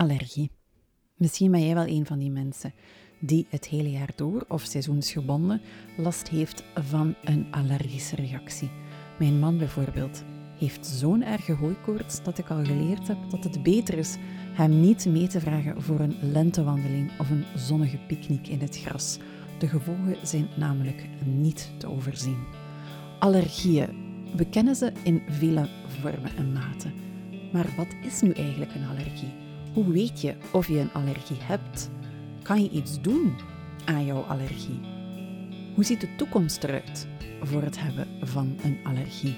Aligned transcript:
Allergie. 0.00 0.50
Misschien 1.14 1.50
ben 1.50 1.64
jij 1.64 1.74
wel 1.74 1.86
een 1.86 2.06
van 2.06 2.18
die 2.18 2.30
mensen 2.30 2.72
die 3.18 3.46
het 3.50 3.66
hele 3.66 3.90
jaar 3.90 4.10
door 4.16 4.44
of 4.48 4.62
seizoensgebonden 4.62 5.60
last 5.96 6.28
heeft 6.28 6.64
van 6.74 7.14
een 7.24 7.46
allergische 7.50 8.16
reactie. 8.16 8.70
Mijn 9.18 9.38
man 9.38 9.58
bijvoorbeeld 9.58 10.24
heeft 10.58 10.86
zo'n 10.86 11.22
erge 11.22 11.52
hooikoorts 11.52 12.22
dat 12.22 12.38
ik 12.38 12.50
al 12.50 12.64
geleerd 12.64 13.08
heb 13.08 13.18
dat 13.30 13.44
het 13.44 13.62
beter 13.62 13.98
is 13.98 14.16
hem 14.52 14.80
niet 14.80 15.06
mee 15.06 15.26
te 15.26 15.40
vragen 15.40 15.82
voor 15.82 16.00
een 16.00 16.16
lentewandeling 16.32 17.18
of 17.18 17.30
een 17.30 17.44
zonnige 17.56 17.98
picknick 18.08 18.48
in 18.48 18.60
het 18.60 18.78
gras. 18.78 19.18
De 19.58 19.68
gevolgen 19.68 20.26
zijn 20.26 20.48
namelijk 20.56 21.08
niet 21.24 21.70
te 21.78 21.86
overzien. 21.86 22.44
Allergieën. 23.18 24.08
We 24.36 24.48
kennen 24.48 24.74
ze 24.74 24.92
in 25.02 25.22
vele 25.28 25.68
vormen 25.86 26.36
en 26.36 26.52
maten. 26.52 26.92
Maar 27.52 27.74
wat 27.76 27.94
is 28.02 28.20
nu 28.20 28.30
eigenlijk 28.30 28.74
een 28.74 28.86
allergie? 28.86 29.48
Hoe 29.74 29.92
weet 29.92 30.20
je 30.20 30.36
of 30.52 30.68
je 30.68 30.78
een 30.78 30.92
allergie 30.92 31.40
hebt? 31.40 31.90
Kan 32.42 32.62
je 32.62 32.70
iets 32.70 33.00
doen 33.00 33.36
aan 33.84 34.04
jouw 34.04 34.22
allergie? 34.22 34.80
Hoe 35.74 35.84
ziet 35.84 36.00
de 36.00 36.16
toekomst 36.16 36.64
eruit 36.64 37.06
voor 37.42 37.62
het 37.62 37.80
hebben 37.80 38.28
van 38.28 38.56
een 38.62 38.78
allergie? 38.84 39.36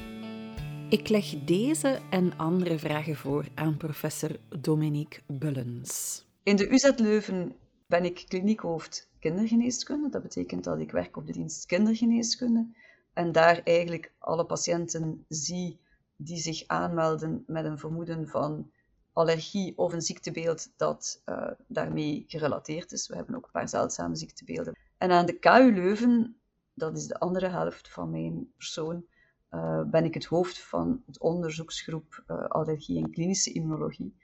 Ik 0.88 1.08
leg 1.08 1.44
deze 1.44 2.00
en 2.10 2.36
andere 2.36 2.78
vragen 2.78 3.16
voor 3.16 3.48
aan 3.54 3.76
professor 3.76 4.36
Dominique 4.60 5.20
Bullens. 5.26 6.24
In 6.42 6.56
de 6.56 6.68
UZ 6.68 6.90
Leuven 6.96 7.52
ben 7.86 8.04
ik 8.04 8.24
kliniekhoofd 8.28 9.10
kindergeneeskunde. 9.18 10.08
Dat 10.08 10.22
betekent 10.22 10.64
dat 10.64 10.78
ik 10.78 10.90
werk 10.90 11.16
op 11.16 11.26
de 11.26 11.32
dienst 11.32 11.66
kindergeneeskunde 11.66 12.66
en 13.12 13.32
daar 13.32 13.60
eigenlijk 13.64 14.12
alle 14.18 14.44
patiënten 14.44 15.24
zie 15.28 15.80
die 16.16 16.38
zich 16.38 16.66
aanmelden 16.66 17.44
met 17.46 17.64
een 17.64 17.78
vermoeden 17.78 18.28
van 18.28 18.70
allergie 19.12 19.78
of 19.78 19.92
een 19.92 20.02
ziektebeeld 20.02 20.72
dat 20.76 21.22
uh, 21.26 21.50
daarmee 21.66 22.24
gerelateerd 22.26 22.92
is. 22.92 23.08
We 23.08 23.16
hebben 23.16 23.34
ook 23.34 23.44
een 23.44 23.50
paar 23.50 23.68
zeldzame 23.68 24.16
ziektebeelden. 24.16 24.76
En 24.98 25.10
aan 25.10 25.26
de 25.26 25.38
KU 25.38 25.72
Leuven, 25.74 26.40
dat 26.74 26.96
is 26.96 27.06
de 27.06 27.18
andere 27.18 27.48
helft 27.48 27.88
van 27.88 28.10
mijn 28.10 28.52
persoon, 28.56 29.04
uh, 29.50 29.82
ben 29.82 30.04
ik 30.04 30.14
het 30.14 30.24
hoofd 30.24 30.58
van 30.58 31.02
het 31.06 31.20
onderzoeksgroep 31.20 32.24
uh, 32.26 32.44
allergie 32.44 33.02
en 33.02 33.10
klinische 33.10 33.52
immunologie. 33.52 34.16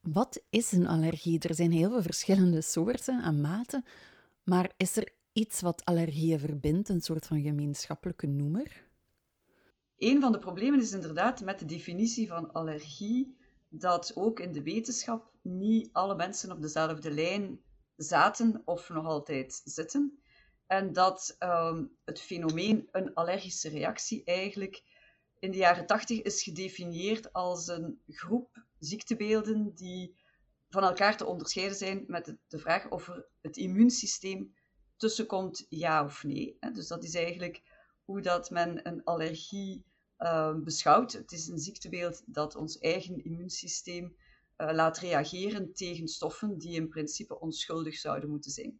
Wat 0.00 0.42
is 0.50 0.72
een 0.72 0.86
allergie? 0.86 1.38
Er 1.40 1.54
zijn 1.54 1.72
heel 1.72 1.90
veel 1.90 2.02
verschillende 2.02 2.60
soorten 2.60 3.22
en 3.22 3.40
maten, 3.40 3.84
maar 4.42 4.72
is 4.76 4.96
er 4.96 5.12
iets 5.32 5.60
wat 5.60 5.84
allergieën 5.84 6.38
verbindt, 6.38 6.88
een 6.88 7.00
soort 7.00 7.26
van 7.26 7.42
gemeenschappelijke 7.42 8.26
noemer? 8.26 8.85
Een 9.98 10.20
van 10.20 10.32
de 10.32 10.38
problemen 10.38 10.80
is 10.80 10.92
inderdaad 10.92 11.40
met 11.40 11.58
de 11.58 11.64
definitie 11.64 12.28
van 12.28 12.52
allergie 12.52 13.36
dat 13.68 14.16
ook 14.16 14.40
in 14.40 14.52
de 14.52 14.62
wetenschap 14.62 15.32
niet 15.42 15.88
alle 15.92 16.14
mensen 16.14 16.52
op 16.52 16.62
dezelfde 16.62 17.10
lijn 17.10 17.60
zaten 17.96 18.62
of 18.64 18.88
nog 18.88 19.06
altijd 19.06 19.60
zitten. 19.64 20.18
En 20.66 20.92
dat 20.92 21.36
um, 21.38 21.96
het 22.04 22.20
fenomeen 22.20 22.88
een 22.92 23.14
allergische 23.14 23.68
reactie 23.68 24.24
eigenlijk 24.24 24.82
in 25.38 25.50
de 25.50 25.56
jaren 25.56 25.86
80 25.86 26.22
is 26.22 26.42
gedefinieerd 26.42 27.32
als 27.32 27.68
een 27.68 28.00
groep 28.06 28.64
ziektebeelden 28.78 29.74
die 29.74 30.16
van 30.68 30.82
elkaar 30.82 31.16
te 31.16 31.26
onderscheiden 31.26 31.76
zijn 31.76 32.04
met 32.06 32.36
de 32.48 32.58
vraag 32.58 32.90
of 32.90 33.08
er 33.08 33.26
het 33.40 33.56
immuunsysteem 33.56 34.54
tussenkomt, 34.96 35.66
ja 35.68 36.04
of 36.04 36.24
nee. 36.24 36.56
Dus 36.72 36.86
dat 36.86 37.04
is 37.04 37.14
eigenlijk 37.14 37.62
hoe 38.06 38.20
dat 38.20 38.50
men 38.50 38.88
een 38.88 39.04
allergie 39.04 39.84
uh, 40.18 40.54
beschouwt. 40.54 41.12
Het 41.12 41.32
is 41.32 41.46
een 41.48 41.58
ziektebeeld 41.58 42.22
dat 42.26 42.56
ons 42.56 42.78
eigen 42.78 43.24
immuunsysteem 43.24 44.16
uh, 44.56 44.72
laat 44.72 44.98
reageren 44.98 45.72
tegen 45.72 46.08
stoffen 46.08 46.58
die 46.58 46.74
in 46.74 46.88
principe 46.88 47.40
onschuldig 47.40 47.94
zouden 47.94 48.30
moeten 48.30 48.50
zijn. 48.50 48.78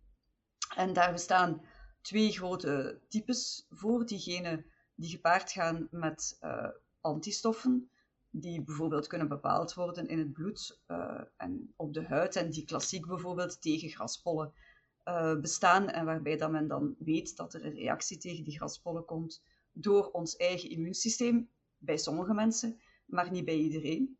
En 0.76 0.92
daar 0.92 1.12
bestaan 1.12 1.62
twee 2.00 2.32
grote 2.32 3.00
types 3.08 3.66
voor. 3.70 4.06
Diegene 4.06 4.64
die 4.94 5.10
gepaard 5.10 5.52
gaan 5.52 5.88
met 5.90 6.38
uh, 6.42 6.68
antistoffen, 7.00 7.90
die 8.30 8.62
bijvoorbeeld 8.62 9.06
kunnen 9.06 9.28
bepaald 9.28 9.74
worden 9.74 10.08
in 10.08 10.18
het 10.18 10.32
bloed 10.32 10.80
uh, 10.88 11.20
en 11.36 11.72
op 11.76 11.94
de 11.94 12.04
huid, 12.04 12.36
en 12.36 12.50
die 12.50 12.64
klassiek 12.64 13.06
bijvoorbeeld 13.06 13.62
tegen 13.62 13.88
graspollen 13.88 14.52
uh, 15.08 15.40
bestaan, 15.40 15.88
en 15.88 16.04
waarbij 16.04 16.36
dat 16.36 16.50
men 16.50 16.68
dan 16.68 16.94
weet 16.98 17.36
dat 17.36 17.54
er 17.54 17.64
een 17.64 17.74
reactie 17.74 18.18
tegen 18.18 18.44
die 18.44 18.56
graspollen 18.56 19.04
komt 19.04 19.42
door 19.72 20.10
ons 20.10 20.36
eigen 20.36 20.70
immuunsysteem, 20.70 21.50
bij 21.78 21.96
sommige 21.96 22.34
mensen, 22.34 22.80
maar 23.06 23.30
niet 23.30 23.44
bij 23.44 23.56
iedereen. 23.56 24.18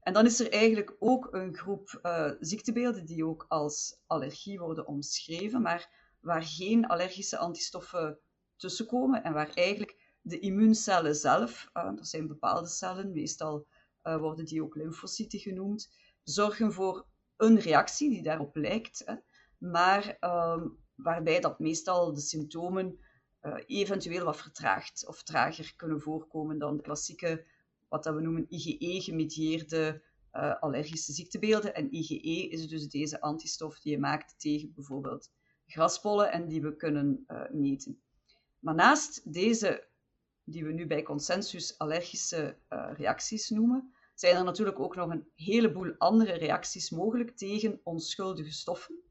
En 0.00 0.12
dan 0.12 0.26
is 0.26 0.40
er 0.40 0.52
eigenlijk 0.52 0.96
ook 0.98 1.28
een 1.30 1.54
groep 1.56 2.00
uh, 2.02 2.30
ziektebeelden 2.40 3.06
die 3.06 3.26
ook 3.26 3.44
als 3.48 4.00
allergie 4.06 4.58
worden 4.58 4.86
omschreven, 4.86 5.62
maar 5.62 5.90
waar 6.20 6.42
geen 6.42 6.86
allergische 6.86 7.38
antistoffen 7.38 8.18
tussenkomen 8.56 9.22
en 9.24 9.32
waar 9.32 9.50
eigenlijk 9.50 10.16
de 10.20 10.38
immuuncellen 10.38 11.14
zelf, 11.14 11.70
uh, 11.74 11.96
dat 11.96 12.08
zijn 12.08 12.26
bepaalde 12.26 12.68
cellen, 12.68 13.12
meestal 13.12 13.66
worden 14.02 14.44
die 14.44 14.62
ook 14.62 14.74
lymfocyten 14.74 15.38
genoemd, 15.38 15.92
zorgen 16.22 16.72
voor 16.72 17.06
een 17.36 17.58
reactie 17.58 18.10
die 18.10 18.22
daarop 18.22 18.56
lijkt, 18.56 19.02
hè, 19.04 19.14
maar 19.58 20.16
uh, 20.20 20.62
waarbij 20.94 21.40
dat 21.40 21.58
meestal 21.58 22.14
de 22.14 22.20
symptomen 22.20 22.98
uh, 23.42 23.54
eventueel 23.66 24.24
wat 24.24 24.36
vertraagd 24.36 25.06
of 25.08 25.22
trager 25.22 25.72
kunnen 25.76 26.00
voorkomen 26.00 26.58
dan 26.58 26.76
de 26.76 26.82
klassieke, 26.82 27.46
wat 27.88 28.04
dat 28.04 28.14
we 28.14 28.20
noemen 28.20 28.46
IgE-gemedieerde 28.48 30.02
uh, 30.32 30.60
allergische 30.60 31.12
ziektebeelden. 31.12 31.74
En 31.74 31.94
IgE 31.94 32.48
is 32.48 32.68
dus 32.68 32.88
deze 32.88 33.20
antistof 33.20 33.80
die 33.80 33.92
je 33.92 33.98
maakt 33.98 34.40
tegen 34.40 34.72
bijvoorbeeld 34.74 35.32
graspollen 35.66 36.32
en 36.32 36.48
die 36.48 36.62
we 36.62 36.76
kunnen 36.76 37.24
uh, 37.28 37.50
meten. 37.50 38.02
Maar 38.58 38.74
naast 38.74 39.32
deze, 39.32 39.86
die 40.44 40.64
we 40.64 40.72
nu 40.72 40.86
bij 40.86 41.02
consensus 41.02 41.78
allergische 41.78 42.56
reacties 42.96 43.48
noemen, 43.48 43.94
zijn 44.14 44.36
er 44.36 44.44
natuurlijk 44.44 44.80
ook 44.80 44.96
nog 44.96 45.10
een 45.10 45.28
heleboel 45.34 45.94
andere 45.98 46.32
reacties 46.32 46.90
mogelijk 46.90 47.36
tegen 47.36 47.80
onschuldige 47.82 48.52
stoffen. 48.52 49.02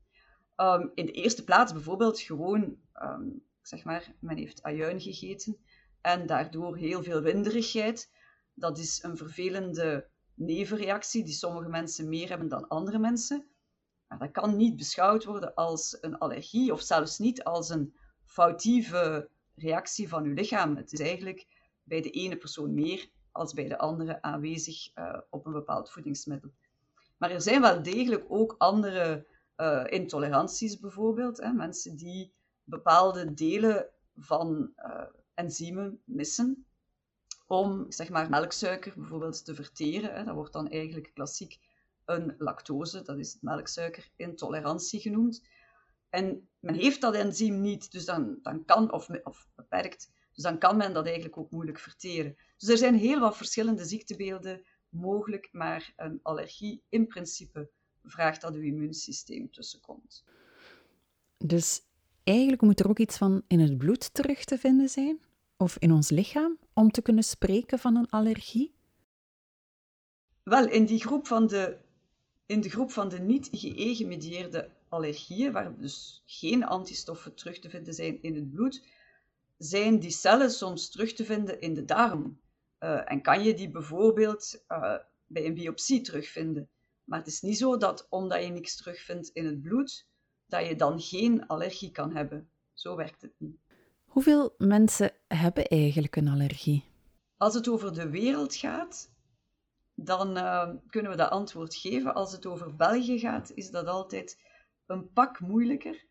Um, 0.57 0.91
in 0.93 1.05
de 1.05 1.11
eerste 1.11 1.43
plaats 1.43 1.73
bijvoorbeeld 1.73 2.19
gewoon 2.19 2.77
um, 3.01 3.43
zeg 3.61 3.83
maar, 3.83 4.13
men 4.19 4.37
heeft 4.37 4.63
ajuin 4.63 5.01
gegeten 5.01 5.57
en 6.01 6.25
daardoor 6.25 6.77
heel 6.77 7.03
veel 7.03 7.21
winderigheid. 7.21 8.11
Dat 8.53 8.77
is 8.77 9.03
een 9.03 9.17
vervelende 9.17 10.07
nevenreactie 10.33 11.23
die 11.23 11.33
sommige 11.33 11.69
mensen 11.69 12.09
meer 12.09 12.29
hebben 12.29 12.47
dan 12.47 12.67
andere 12.67 12.99
mensen. 12.99 13.47
Maar 14.07 14.19
dat 14.19 14.31
kan 14.31 14.55
niet 14.57 14.77
beschouwd 14.77 15.23
worden 15.23 15.53
als 15.53 15.97
een 16.01 16.17
allergie 16.17 16.71
of 16.71 16.81
zelfs 16.81 17.19
niet 17.19 17.43
als 17.43 17.69
een 17.69 17.95
foutieve 18.25 19.29
reactie 19.55 20.09
van 20.09 20.23
uw 20.23 20.33
lichaam. 20.33 20.75
Het 20.75 20.93
is 20.93 20.99
eigenlijk 20.99 21.47
bij 21.83 22.01
de 22.01 22.09
ene 22.09 22.37
persoon 22.37 22.73
meer 22.73 23.09
als 23.31 23.53
bij 23.53 23.67
de 23.67 23.77
andere 23.77 24.21
aanwezig 24.21 24.97
uh, 24.97 25.17
op 25.29 25.45
een 25.45 25.51
bepaald 25.51 25.91
voedingsmiddel. 25.91 26.51
Maar 27.17 27.31
er 27.31 27.41
zijn 27.41 27.61
wel 27.61 27.83
degelijk 27.83 28.25
ook 28.27 28.55
andere 28.57 29.27
uh, 29.63 29.83
intoleranties 29.85 30.79
bijvoorbeeld. 30.79 31.37
Hè, 31.37 31.51
mensen 31.51 31.95
die 31.95 32.33
bepaalde 32.63 33.33
delen 33.33 33.89
van 34.15 34.73
uh, 34.77 35.03
enzymen 35.33 36.01
missen 36.05 36.65
om 37.47 37.91
zeg 37.91 38.09
maar, 38.09 38.29
melksuiker 38.29 38.93
bijvoorbeeld 38.95 39.45
te 39.45 39.55
verteren. 39.55 40.13
Hè. 40.15 40.23
Dat 40.23 40.35
wordt 40.35 40.53
dan 40.53 40.69
eigenlijk 40.69 41.11
klassiek 41.13 41.59
een 42.05 42.35
lactose, 42.37 43.01
dat 43.01 43.17
is 43.17 43.37
melksuikerintolerantie 43.41 44.99
genoemd. 44.99 45.47
En 46.09 46.49
men 46.59 46.75
heeft 46.75 47.01
dat 47.01 47.13
enzym 47.13 47.61
niet, 47.61 47.91
dus 47.91 48.05
dan, 48.05 48.39
dan 48.41 48.65
kan, 48.65 48.91
of, 48.91 49.09
of 49.09 49.47
beperkt, 49.55 50.11
dus 50.33 50.43
dan 50.43 50.57
kan 50.57 50.77
men 50.77 50.93
dat 50.93 51.05
eigenlijk 51.05 51.37
ook 51.37 51.51
moeilijk 51.51 51.79
verteren. 51.79 52.35
Dus 52.57 52.69
er 52.69 52.77
zijn 52.77 52.95
heel 52.95 53.19
wat 53.19 53.37
verschillende 53.37 53.85
ziektebeelden 53.85 54.65
mogelijk, 54.89 55.49
maar 55.51 55.93
een 55.95 56.19
allergie 56.23 56.83
in 56.89 57.07
principe 57.07 57.69
vraagt 58.03 58.41
dat 58.41 58.53
uw 58.53 58.61
immuunsysteem 58.61 59.51
tussenkomt. 59.51 60.23
Dus 61.37 61.81
eigenlijk 62.23 62.61
moet 62.61 62.79
er 62.79 62.89
ook 62.89 62.99
iets 62.99 63.17
van 63.17 63.43
in 63.47 63.59
het 63.59 63.77
bloed 63.77 64.13
terug 64.13 64.43
te 64.43 64.57
vinden 64.57 64.89
zijn, 64.89 65.21
of 65.57 65.77
in 65.77 65.91
ons 65.91 66.09
lichaam, 66.09 66.57
om 66.73 66.91
te 66.91 67.01
kunnen 67.01 67.23
spreken 67.23 67.79
van 67.79 67.95
een 67.95 68.09
allergie? 68.09 68.73
Wel, 70.43 70.67
in 70.69 70.85
die 70.85 70.99
groep 70.99 71.27
van 71.27 71.47
de, 71.47 71.77
in 72.45 72.61
de 72.61 72.69
groep 72.69 72.91
van 72.91 73.09
de 73.09 73.19
niet-IgE-gemedieerde 73.19 74.69
allergieën, 74.89 75.51
waar 75.51 75.79
dus 75.79 76.23
geen 76.25 76.63
antistoffen 76.65 77.35
terug 77.35 77.59
te 77.59 77.69
vinden 77.69 77.93
zijn 77.93 78.21
in 78.21 78.35
het 78.35 78.51
bloed, 78.51 78.85
zijn 79.57 79.99
die 79.99 80.11
cellen 80.11 80.51
soms 80.51 80.89
terug 80.89 81.13
te 81.13 81.25
vinden 81.25 81.61
in 81.61 81.73
de 81.73 81.85
darm. 81.85 82.39
Uh, 82.79 83.11
en 83.11 83.21
kan 83.21 83.43
je 83.43 83.53
die 83.53 83.69
bijvoorbeeld 83.69 84.63
uh, 84.69 84.95
bij 85.27 85.45
een 85.45 85.53
biopsie 85.53 86.01
terugvinden. 86.01 86.69
Maar 87.03 87.19
het 87.19 87.27
is 87.27 87.41
niet 87.41 87.57
zo 87.57 87.77
dat 87.77 88.07
omdat 88.09 88.43
je 88.43 88.49
niks 88.49 88.75
terugvindt 88.75 89.29
in 89.29 89.45
het 89.45 89.61
bloed, 89.61 90.07
dat 90.47 90.67
je 90.67 90.75
dan 90.75 90.99
geen 90.99 91.47
allergie 91.47 91.91
kan 91.91 92.15
hebben. 92.15 92.49
Zo 92.73 92.95
werkt 92.95 93.21
het 93.21 93.33
niet. 93.37 93.57
Hoeveel 94.05 94.55
mensen 94.57 95.11
hebben 95.27 95.67
eigenlijk 95.67 96.15
een 96.15 96.27
allergie? 96.27 96.83
Als 97.37 97.53
het 97.53 97.67
over 97.67 97.93
de 97.93 98.09
wereld 98.09 98.55
gaat, 98.55 99.11
dan 99.95 100.37
uh, 100.37 100.69
kunnen 100.87 101.11
we 101.11 101.17
dat 101.17 101.29
antwoord 101.29 101.75
geven. 101.75 102.13
Als 102.13 102.31
het 102.31 102.45
over 102.45 102.75
België 102.75 103.19
gaat, 103.19 103.51
is 103.53 103.69
dat 103.69 103.87
altijd 103.87 104.41
een 104.85 105.11
pak 105.11 105.39
moeilijker. 105.39 106.05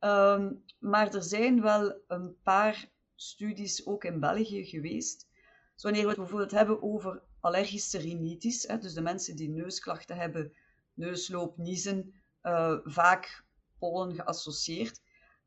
Um, 0.00 0.64
maar 0.78 1.14
er 1.14 1.22
zijn 1.22 1.60
wel 1.60 2.00
een 2.06 2.36
paar 2.42 2.90
studies 3.14 3.86
ook 3.86 4.04
in 4.04 4.20
België 4.20 4.64
geweest. 4.64 5.26
Dus 5.74 5.82
wanneer 5.82 6.02
we 6.02 6.08
het 6.08 6.18
bijvoorbeeld 6.18 6.50
hebben 6.50 6.82
over 6.82 7.22
allergische 7.40 7.98
rhinitis, 7.98 8.62
hè, 8.62 8.78
dus 8.78 8.92
de 8.92 9.00
mensen 9.00 9.36
die 9.36 9.50
neusklachten 9.50 10.16
hebben, 10.16 10.52
neusloop, 10.94 11.56
niezen, 11.56 12.14
uh, 12.42 12.78
vaak 12.82 13.44
pollen 13.78 14.14
geassocieerd. 14.14 15.00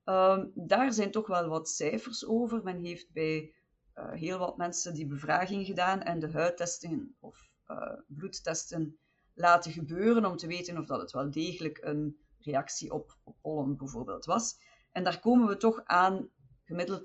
Uh, 0.05 0.43
daar 0.53 0.93
zijn 0.93 1.11
toch 1.11 1.27
wel 1.27 1.47
wat 1.47 1.69
cijfers 1.69 2.25
over. 2.25 2.63
Men 2.63 2.79
heeft 2.79 3.11
bij 3.11 3.53
uh, 3.95 4.11
heel 4.11 4.37
wat 4.37 4.57
mensen 4.57 4.93
die 4.93 5.07
bevraging 5.07 5.65
gedaan 5.65 6.01
en 6.01 6.19
de 6.19 6.31
huidtesten 6.31 7.15
of 7.19 7.49
uh, 7.67 7.93
bloedtesten 8.07 8.99
laten 9.33 9.71
gebeuren 9.71 10.25
om 10.25 10.37
te 10.37 10.47
weten 10.47 10.77
of 10.77 10.85
dat 10.85 11.01
het 11.01 11.11
wel 11.11 11.31
degelijk 11.31 11.77
een 11.81 12.17
reactie 12.39 12.91
op, 12.91 13.17
op 13.23 13.35
pollen 13.41 13.77
bijvoorbeeld 13.77 14.25
was. 14.25 14.57
En 14.91 15.03
daar 15.03 15.19
komen 15.19 15.47
we 15.47 15.57
toch 15.57 15.81
aan 15.83 16.29
gemiddeld 16.63 17.03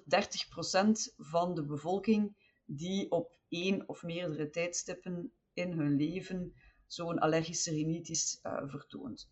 30% 1.11 1.15
van 1.17 1.55
de 1.55 1.65
bevolking 1.65 2.37
die 2.65 3.11
op 3.11 3.36
één 3.49 3.89
of 3.89 4.03
meerdere 4.03 4.51
tijdstippen 4.51 5.33
in 5.53 5.73
hun 5.73 5.97
leven 5.97 6.55
zo'n 6.87 7.19
allergische 7.19 7.71
rhinitis 7.71 8.41
uh, 8.43 8.63
vertoont. 8.67 9.31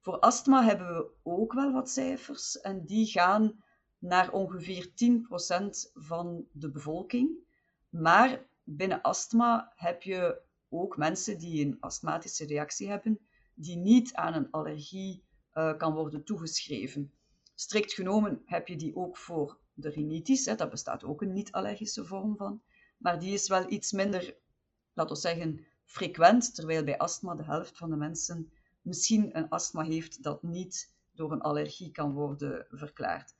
Voor 0.00 0.18
astma 0.18 0.64
hebben 0.64 0.86
we 0.86 1.10
ook 1.22 1.52
wel 1.52 1.72
wat 1.72 1.90
cijfers 1.90 2.60
en 2.60 2.84
die 2.84 3.06
gaan 3.06 3.62
naar 3.98 4.32
ongeveer 4.32 4.86
10% 4.86 5.92
van 5.92 6.46
de 6.52 6.70
bevolking. 6.70 7.30
Maar 7.88 8.46
binnen 8.64 9.02
astma 9.02 9.72
heb 9.76 10.02
je 10.02 10.40
ook 10.68 10.96
mensen 10.96 11.38
die 11.38 11.64
een 11.64 11.76
astmatische 11.80 12.46
reactie 12.46 12.88
hebben, 12.88 13.18
die 13.54 13.76
niet 13.76 14.14
aan 14.14 14.34
een 14.34 14.50
allergie 14.50 15.24
uh, 15.54 15.76
kan 15.76 15.94
worden 15.94 16.24
toegeschreven. 16.24 17.12
Strikt 17.54 17.92
genomen 17.92 18.42
heb 18.44 18.68
je 18.68 18.76
die 18.76 18.96
ook 18.96 19.16
voor 19.16 19.58
de 19.74 19.88
rhinitis, 19.88 20.44
hè, 20.44 20.54
daar 20.54 20.68
bestaat 20.68 21.04
ook 21.04 21.22
een 21.22 21.32
niet-allergische 21.32 22.04
vorm 22.04 22.36
van, 22.36 22.62
maar 23.02 23.18
die 23.18 23.32
is 23.32 23.48
wel 23.48 23.70
iets 23.70 23.92
minder, 23.92 24.36
laten 24.92 25.14
we 25.14 25.20
zeggen, 25.20 25.66
frequent, 25.84 26.54
terwijl 26.54 26.84
bij 26.84 26.98
astma 26.98 27.34
de 27.34 27.44
helft 27.44 27.78
van 27.78 27.90
de 27.90 27.96
mensen 27.96 28.52
misschien 28.82 29.36
een 29.36 29.48
astma 29.48 29.82
heeft 29.82 30.22
dat 30.22 30.42
niet 30.42 30.94
door 31.12 31.32
een 31.32 31.40
allergie 31.40 31.90
kan 31.90 32.12
worden 32.12 32.66
verklaard. 32.70 33.34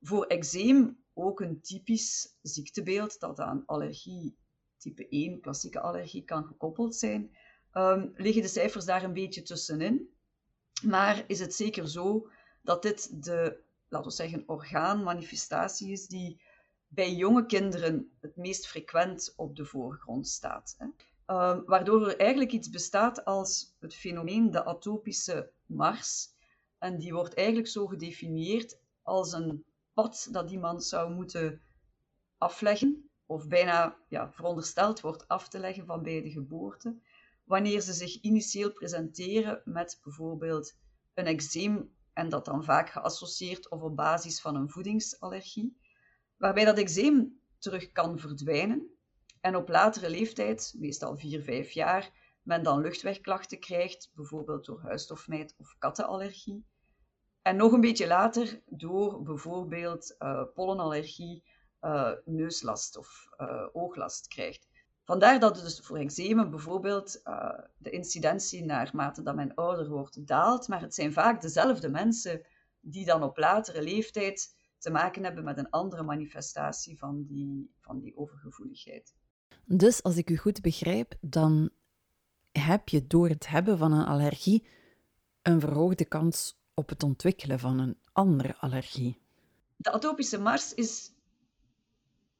Voor 0.00 0.26
eczeem 0.26 1.04
ook 1.14 1.40
een 1.40 1.60
typisch 1.60 2.36
ziektebeeld 2.42 3.20
dat 3.20 3.40
aan 3.40 3.62
allergie 3.66 4.36
type 4.76 5.08
1, 5.08 5.40
klassieke 5.40 5.80
allergie, 5.80 6.24
kan 6.24 6.44
gekoppeld 6.44 6.96
zijn, 6.96 7.36
um, 7.72 8.12
liggen 8.14 8.42
de 8.42 8.48
cijfers 8.48 8.84
daar 8.84 9.02
een 9.02 9.12
beetje 9.12 9.42
tussenin. 9.42 10.08
Maar 10.82 11.24
is 11.26 11.40
het 11.40 11.54
zeker 11.54 11.88
zo 11.88 12.30
dat 12.62 12.82
dit 12.82 13.24
de, 13.24 13.60
laten 13.88 14.08
we 14.08 14.14
zeggen, 14.16 14.42
orgaanmanifestatie 14.46 15.92
is 15.92 16.06
die 16.06 16.40
bij 16.88 17.14
jonge 17.14 17.46
kinderen 17.46 18.10
het 18.20 18.36
meest 18.36 18.66
frequent 18.66 19.32
op 19.36 19.56
de 19.56 19.64
voorgrond 19.64 20.28
staat. 20.28 20.74
Hè? 20.78 20.86
Um, 21.50 21.64
waardoor 21.66 22.08
er 22.08 22.18
eigenlijk 22.18 22.52
iets 22.52 22.70
bestaat 22.70 23.24
als 23.24 23.76
het 23.78 23.94
fenomeen 23.94 24.50
de 24.50 24.64
atopische 24.64 25.50
mars. 25.66 26.28
En 26.78 26.98
die 26.98 27.12
wordt 27.12 27.34
eigenlijk 27.34 27.68
zo 27.68 27.86
gedefinieerd 27.86 28.80
als 29.02 29.32
een 29.32 29.64
pad 29.92 30.28
dat 30.30 30.50
iemand 30.50 30.84
zou 30.84 31.12
moeten 31.12 31.60
afleggen, 32.38 33.10
of 33.26 33.48
bijna 33.48 33.96
ja, 34.08 34.32
verondersteld 34.32 35.00
wordt 35.00 35.28
af 35.28 35.48
te 35.48 35.58
leggen 35.58 35.86
van 35.86 36.02
bij 36.02 36.22
de 36.22 36.30
geboorte, 36.30 36.96
wanneer 37.44 37.80
ze 37.80 37.92
zich 37.92 38.20
initieel 38.20 38.72
presenteren 38.72 39.62
met 39.64 40.00
bijvoorbeeld 40.04 40.76
een 41.14 41.26
eczeem, 41.26 41.92
en 42.12 42.28
dat 42.28 42.44
dan 42.44 42.64
vaak 42.64 42.90
geassocieerd 42.90 43.70
of 43.70 43.82
op 43.82 43.96
basis 43.96 44.40
van 44.40 44.56
een 44.56 44.70
voedingsallergie, 44.70 45.76
waarbij 46.38 46.64
dat 46.64 46.78
eczeem 46.78 47.40
terug 47.58 47.92
kan 47.92 48.18
verdwijnen 48.18 48.98
en 49.40 49.56
op 49.56 49.68
latere 49.68 50.10
leeftijd, 50.10 50.74
meestal 50.76 51.16
4, 51.16 51.42
5 51.42 51.70
jaar, 51.70 52.10
men 52.42 52.62
dan 52.62 52.80
luchtwegklachten 52.80 53.60
krijgt, 53.60 54.10
bijvoorbeeld 54.14 54.64
door 54.64 54.80
huisstofmijt 54.80 55.54
of 55.58 55.74
kattenallergie. 55.78 56.64
En 57.42 57.56
nog 57.56 57.72
een 57.72 57.80
beetje 57.80 58.06
later 58.06 58.62
door 58.66 59.22
bijvoorbeeld 59.22 60.16
uh, 60.18 60.42
pollenallergie, 60.54 61.44
uh, 61.80 62.12
neuslast 62.24 62.96
of 62.96 63.28
uh, 63.38 63.66
ooglast 63.72 64.28
krijgt. 64.28 64.68
Vandaar 65.04 65.40
dat 65.40 65.54
dus 65.54 65.80
voor 65.80 65.98
eczemen 65.98 66.50
bijvoorbeeld 66.50 67.22
de 67.78 67.90
incidentie 67.90 68.64
naarmate 68.64 69.22
dat 69.22 69.34
men 69.34 69.54
ouder 69.54 69.88
wordt 69.88 70.26
daalt, 70.26 70.68
maar 70.68 70.80
het 70.80 70.94
zijn 70.94 71.12
vaak 71.12 71.40
dezelfde 71.40 71.88
mensen 71.88 72.46
die 72.80 73.04
dan 73.04 73.22
op 73.22 73.36
latere 73.36 73.82
leeftijd 73.82 74.56
te 74.78 74.90
maken 74.90 75.24
hebben 75.24 75.44
met 75.44 75.58
een 75.58 75.70
andere 75.70 76.02
manifestatie 76.02 76.98
van 76.98 77.24
die, 77.28 77.74
van 77.80 78.00
die 78.00 78.16
overgevoeligheid. 78.16 79.14
Dus 79.64 80.02
als 80.02 80.16
ik 80.16 80.30
u 80.30 80.36
goed 80.36 80.60
begrijp, 80.60 81.14
dan 81.20 81.70
heb 82.52 82.88
je 82.88 83.06
door 83.06 83.28
het 83.28 83.48
hebben 83.48 83.78
van 83.78 83.92
een 83.92 84.06
allergie 84.06 84.66
een 85.42 85.60
verhoogde 85.60 86.04
kans 86.04 86.60
op 86.74 86.88
het 86.88 87.02
ontwikkelen 87.02 87.58
van 87.58 87.78
een 87.78 87.98
andere 88.12 88.56
allergie. 88.56 89.20
De 89.76 89.92
atopische 89.92 90.38
mars 90.38 90.74
is 90.74 91.12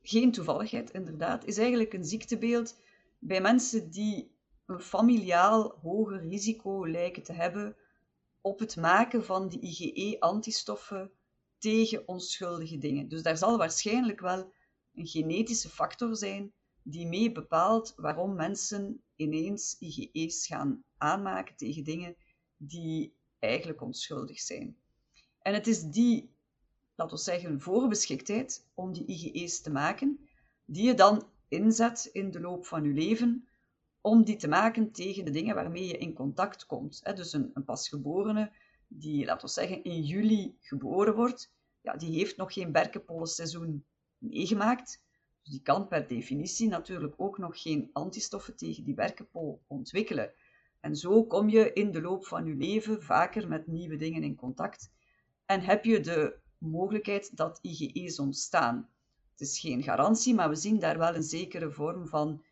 geen 0.03 0.33
toevalligheid, 0.33 0.91
inderdaad. 0.91 1.45
Is 1.45 1.59
eigenlijk 1.59 1.93
een 1.93 2.05
ziektebeeld 2.05 2.77
bij 3.19 3.41
mensen 3.41 3.91
die 3.91 4.37
een 4.67 4.81
familiaal 4.81 5.79
hoger 5.83 6.29
risico 6.29 6.89
lijken 6.89 7.23
te 7.23 7.33
hebben 7.33 7.77
op 8.41 8.59
het 8.59 8.77
maken 8.77 9.25
van 9.25 9.49
die 9.49 9.61
IgE-antistoffen 9.61 11.11
tegen 11.59 12.09
onschuldige 12.09 12.79
dingen. 12.79 13.09
Dus 13.09 13.23
daar 13.23 13.37
zal 13.37 13.59
waarschijnlijk 13.59 14.21
wel 14.21 14.53
een 14.95 15.07
genetische 15.07 15.69
factor 15.69 16.17
zijn 16.17 16.53
die 16.83 17.07
mee 17.07 17.33
bepaalt 17.33 17.93
waarom 17.97 18.35
mensen 18.35 19.03
ineens 19.17 19.77
IgE's 19.79 20.47
gaan 20.47 20.85
aanmaken 20.97 21.57
tegen 21.57 21.85
dingen 21.85 22.17
die 22.57 23.17
eigenlijk 23.39 23.83
onschuldig 23.83 24.41
zijn. 24.41 24.77
En 25.43 25.55
het 25.55 25.67
is 25.67 25.83
die, 25.83 26.35
laten 26.95 27.17
we 27.17 27.23
zeggen, 27.23 27.61
voorbeschiktheid 27.61 28.67
om 28.75 28.93
die 28.93 29.07
IgE's 29.07 29.61
te 29.61 29.71
maken, 29.71 30.29
die 30.65 30.87
je 30.87 30.95
dan 30.95 31.29
inzet 31.49 32.09
in 32.13 32.31
de 32.31 32.41
loop 32.41 32.67
van 32.67 32.85
je 32.85 32.93
leven 32.93 33.49
om 34.01 34.25
die 34.25 34.37
te 34.37 34.49
maken 34.49 34.93
tegen 34.93 35.25
de 35.25 35.31
dingen 35.31 35.55
waarmee 35.55 35.87
je 35.87 35.99
in 35.99 36.15
contact 36.15 36.67
komt. 36.67 37.17
Dus 37.17 37.33
een, 37.33 37.51
een 37.55 37.65
pasgeborene 37.65 38.53
die, 38.89 39.25
laten 39.25 39.47
we 39.47 39.53
zeggen, 39.53 39.85
in 39.85 40.03
juli 40.03 40.57
geboren 40.61 41.15
wordt, 41.15 41.53
die 41.97 42.19
heeft 42.19 42.37
nog 42.37 42.53
geen 42.53 42.73
berkenpollenseizoen 42.73 43.85
meegemaakt. 44.19 45.03
Dus 45.43 45.53
die 45.53 45.63
kan 45.63 45.89
per 45.89 46.07
definitie 46.07 46.69
natuurlijk 46.69 47.15
ook 47.17 47.39
nog 47.39 47.63
geen 47.63 47.91
antistoffen 47.93 48.57
tegen 48.57 48.85
die 48.85 48.95
berkenpol 48.95 49.63
ontwikkelen. 49.67 50.33
En 50.81 50.97
zo 50.97 51.25
kom 51.25 51.49
je 51.49 51.73
in 51.73 51.91
de 51.91 52.01
loop 52.01 52.27
van 52.27 52.47
je 52.47 52.55
leven 52.55 53.03
vaker 53.03 53.49
met 53.49 53.67
nieuwe 53.67 53.97
dingen 53.97 54.23
in 54.23 54.35
contact 54.35 54.91
en 55.47 55.61
heb 55.61 55.85
je 55.85 56.01
de 56.01 56.39
mogelijkheid 56.59 57.37
dat 57.37 57.59
IgE's 57.63 58.19
ontstaan. 58.19 58.89
Het 59.31 59.41
is 59.41 59.61
geen 59.61 59.83
garantie, 59.83 60.35
maar 60.35 60.49
we 60.49 60.55
zien 60.55 60.79
daar 60.79 60.99
wel 60.99 61.15
een 61.15 61.23
zekere 61.23 61.71
vorm 61.71 62.07
van 62.07 62.45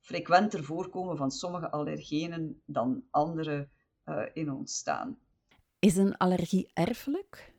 frequenter 0.00 0.64
voorkomen 0.64 1.16
van 1.16 1.30
sommige 1.30 1.70
allergenen 1.70 2.62
dan 2.66 3.04
andere 3.10 3.68
uh, 4.04 4.22
in 4.32 4.52
ontstaan. 4.52 5.18
Is 5.78 5.96
een 5.96 6.16
allergie 6.16 6.70
erfelijk? 6.72 7.53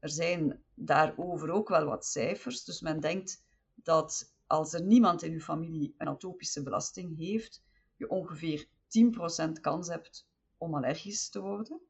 Er 0.00 0.08
zijn 0.10 0.62
daarover 0.74 1.50
ook 1.50 1.68
wel 1.68 1.84
wat 1.84 2.06
cijfers. 2.06 2.64
Dus 2.64 2.80
men 2.80 3.00
denkt 3.00 3.44
dat 3.74 4.34
als 4.46 4.72
er 4.72 4.82
niemand 4.82 5.22
in 5.22 5.32
uw 5.32 5.40
familie 5.40 5.94
een 5.98 6.08
atopische 6.08 6.62
belasting 6.62 7.16
heeft, 7.16 7.62
je 7.96 8.10
ongeveer 8.10 8.66
10% 9.48 9.60
kans 9.60 9.88
hebt 9.88 10.28
om 10.58 10.74
allergisch 10.74 11.28
te 11.28 11.40
worden. 11.40 11.80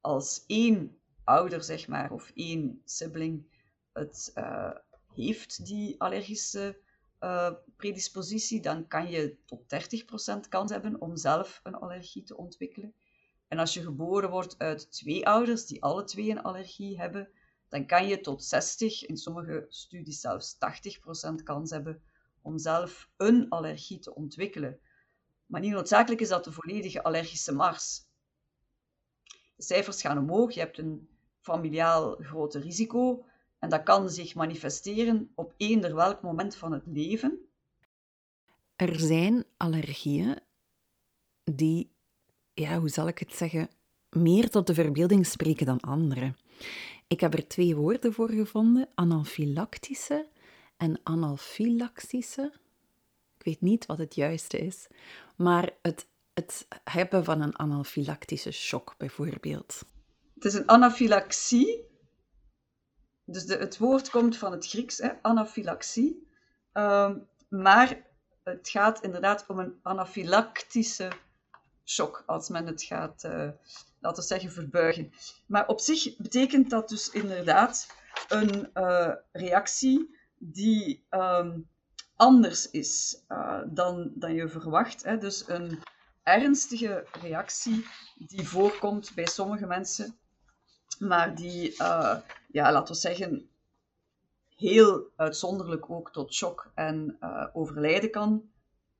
Als 0.00 0.44
één 0.46 0.98
ouder, 1.24 1.62
zeg 1.62 1.88
maar, 1.88 2.12
of 2.12 2.30
één 2.34 2.82
sibling 2.84 3.46
het 3.92 4.32
uh, 4.34 4.74
heeft, 5.14 5.66
die 5.66 6.00
allergische 6.00 6.80
uh, 7.20 7.52
predispositie, 7.76 8.60
dan 8.60 8.86
kan 8.86 9.10
je 9.10 9.36
tot 9.44 9.62
30% 10.44 10.48
kans 10.48 10.70
hebben 10.70 11.00
om 11.00 11.16
zelf 11.16 11.60
een 11.62 11.74
allergie 11.74 12.22
te 12.22 12.36
ontwikkelen. 12.36 12.94
En 13.48 13.58
als 13.58 13.74
je 13.74 13.82
geboren 13.82 14.30
wordt 14.30 14.58
uit 14.58 14.92
twee 14.92 15.26
ouders 15.26 15.66
die 15.66 15.82
alle 15.82 16.04
twee 16.04 16.30
een 16.30 16.42
allergie 16.42 16.98
hebben, 16.98 17.28
dan 17.68 17.86
kan 17.86 18.08
je 18.08 18.20
tot 18.20 18.44
60, 18.44 19.06
in 19.06 19.16
sommige 19.16 19.66
studies 19.68 20.20
zelfs 20.20 20.54
80% 20.54 21.42
kans 21.44 21.70
hebben 21.70 22.02
om 22.42 22.58
zelf 22.58 23.10
een 23.16 23.48
allergie 23.48 23.98
te 23.98 24.14
ontwikkelen. 24.14 24.80
Maar 25.46 25.60
niet 25.60 25.72
noodzakelijk 25.72 26.20
is 26.20 26.28
dat 26.28 26.44
de 26.44 26.52
volledige 26.52 27.02
allergische 27.02 27.54
mars. 27.54 28.06
De 29.56 29.62
cijfers 29.62 30.00
gaan 30.00 30.18
omhoog, 30.18 30.52
je 30.52 30.60
hebt 30.60 30.78
een 30.78 31.08
familiaal 31.40 32.16
groter 32.16 32.60
risico 32.60 33.24
en 33.58 33.68
dat 33.68 33.82
kan 33.82 34.10
zich 34.10 34.34
manifesteren 34.34 35.32
op 35.34 35.54
eender 35.56 35.94
welk 35.94 36.22
moment 36.22 36.56
van 36.56 36.72
het 36.72 36.86
leven. 36.86 37.48
Er 38.76 39.00
zijn 39.00 39.44
allergieën 39.56 40.40
die, 41.44 41.90
ja, 42.58 42.78
hoe 42.78 42.88
zal 42.88 43.08
ik 43.08 43.18
het 43.18 43.34
zeggen, 43.34 43.68
meer 44.10 44.50
tot 44.50 44.66
de 44.66 44.74
verbeelding 44.74 45.26
spreken 45.26 45.66
dan 45.66 45.80
andere. 45.80 46.34
Ik 47.06 47.20
heb 47.20 47.34
er 47.34 47.48
twee 47.48 47.76
woorden 47.76 48.12
voor 48.12 48.30
gevonden: 48.30 48.88
anafylactische 48.94 50.28
en 50.76 51.00
anafylaxische. 51.02 52.52
Ik 53.38 53.44
weet 53.44 53.60
niet 53.60 53.86
wat 53.86 53.98
het 53.98 54.14
juiste 54.14 54.58
is, 54.58 54.86
maar 55.36 55.70
het, 55.82 56.06
het 56.34 56.66
hebben 56.84 57.24
van 57.24 57.40
een 57.40 57.56
anafylactische 57.56 58.50
shock 58.50 58.94
bijvoorbeeld. 58.98 59.82
Het 60.34 60.44
is 60.44 60.54
een 60.54 60.68
anafylaxie. 60.68 61.86
Dus 63.24 63.46
de, 63.46 63.56
het 63.56 63.78
woord 63.78 64.10
komt 64.10 64.36
van 64.36 64.52
het 64.52 64.66
Grieks, 64.66 64.98
hè, 64.98 65.22
anafylaxie. 65.22 66.26
Um, 66.72 67.28
maar 67.48 68.06
het 68.42 68.68
gaat 68.68 69.02
inderdaad 69.02 69.44
om 69.46 69.58
een 69.58 69.78
anafylactische 69.82 71.12
shock, 71.88 72.22
als 72.26 72.48
men 72.48 72.66
het 72.66 72.82
gaat, 72.82 73.24
uh, 73.24 73.50
laten 74.00 74.22
we 74.22 74.28
zeggen, 74.28 74.50
verbuigen. 74.50 75.12
Maar 75.46 75.66
op 75.66 75.80
zich 75.80 76.16
betekent 76.16 76.70
dat 76.70 76.88
dus 76.88 77.10
inderdaad 77.10 77.86
een 78.28 78.70
uh, 78.74 79.12
reactie 79.32 80.16
die 80.38 81.06
um, 81.10 81.68
anders 82.16 82.70
is 82.70 83.22
uh, 83.28 83.62
dan, 83.66 84.10
dan 84.14 84.34
je 84.34 84.48
verwacht. 84.48 85.04
Hè. 85.04 85.18
Dus 85.18 85.48
een 85.48 85.82
ernstige 86.22 87.06
reactie 87.20 87.86
die 88.16 88.48
voorkomt 88.48 89.14
bij 89.14 89.26
sommige 89.26 89.66
mensen, 89.66 90.18
maar 90.98 91.34
die, 91.34 91.74
ja, 92.52 92.72
laten 92.72 92.94
we 92.94 93.00
zeggen, 93.00 93.50
heel 94.56 95.10
uitzonderlijk 95.16 95.90
ook 95.90 96.12
tot 96.12 96.34
shock 96.34 96.70
en 96.74 97.18
overlijden 97.52 98.10
kan 98.10 98.50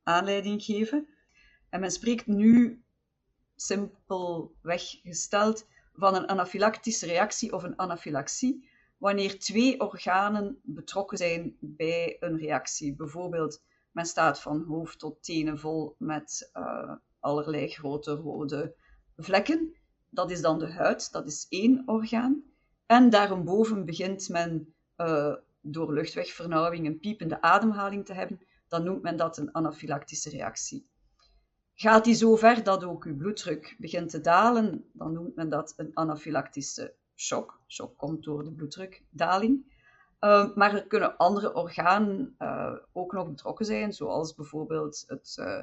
aanleiding 0.03 0.63
geven. 0.63 1.07
En 1.69 1.79
men 1.79 1.91
spreekt 1.91 2.27
nu 2.27 2.83
simpelweg 3.55 4.99
gesteld 5.03 5.67
van 5.93 6.15
een 6.15 6.27
anafylactische 6.27 7.05
reactie 7.05 7.53
of 7.53 7.63
een 7.63 7.79
anafylaxie 7.79 8.69
wanneer 8.97 9.39
twee 9.39 9.79
organen 9.79 10.59
betrokken 10.63 11.17
zijn 11.17 11.57
bij 11.59 12.17
een 12.19 12.37
reactie. 12.37 12.95
Bijvoorbeeld, 12.95 13.61
men 13.91 14.05
staat 14.05 14.41
van 14.41 14.63
hoofd 14.63 14.99
tot 14.99 15.23
tenen 15.23 15.59
vol 15.59 15.95
met 15.97 16.49
uh, 16.53 16.93
allerlei 17.19 17.67
grote 17.67 18.11
rode 18.11 18.75
vlekken. 19.17 19.75
Dat 20.09 20.31
is 20.31 20.41
dan 20.41 20.59
de 20.59 20.71
huid, 20.71 21.11
dat 21.11 21.27
is 21.27 21.45
één 21.49 21.83
orgaan. 21.85 22.43
En 22.85 23.09
daarboven 23.09 23.85
begint 23.85 24.29
men 24.29 24.73
uh, 24.97 25.35
door 25.61 25.93
luchtwegvernauwing 25.93 26.85
een 26.87 26.99
piepende 26.99 27.41
ademhaling 27.41 28.05
te 28.05 28.13
hebben, 28.13 28.41
dan 28.67 28.83
noemt 28.83 29.01
men 29.01 29.17
dat 29.17 29.37
een 29.37 29.51
anafylactische 29.51 30.29
reactie. 30.29 30.87
Gaat 31.81 32.03
die 32.03 32.13
zo 32.13 32.35
ver 32.35 32.63
dat 32.63 32.83
ook 32.83 33.03
uw 33.05 33.17
bloeddruk 33.17 33.75
begint 33.77 34.09
te 34.09 34.21
dalen, 34.21 34.85
dan 34.93 35.13
noemt 35.13 35.35
men 35.35 35.49
dat 35.49 35.73
een 35.77 35.91
anafylactische 35.93 36.95
shock. 37.15 37.61
Shock 37.67 37.97
komt 37.97 38.23
door 38.23 38.43
de 38.43 38.51
bloeddrukdaling. 38.51 39.77
Uh, 40.19 40.55
maar 40.55 40.75
er 40.75 40.87
kunnen 40.87 41.17
andere 41.17 41.53
organen 41.53 42.35
uh, 42.39 42.75
ook 42.91 43.11
nog 43.11 43.29
betrokken 43.29 43.65
zijn, 43.65 43.93
zoals 43.93 44.35
bijvoorbeeld 44.35 45.03
het 45.07 45.37
uh, 45.39 45.61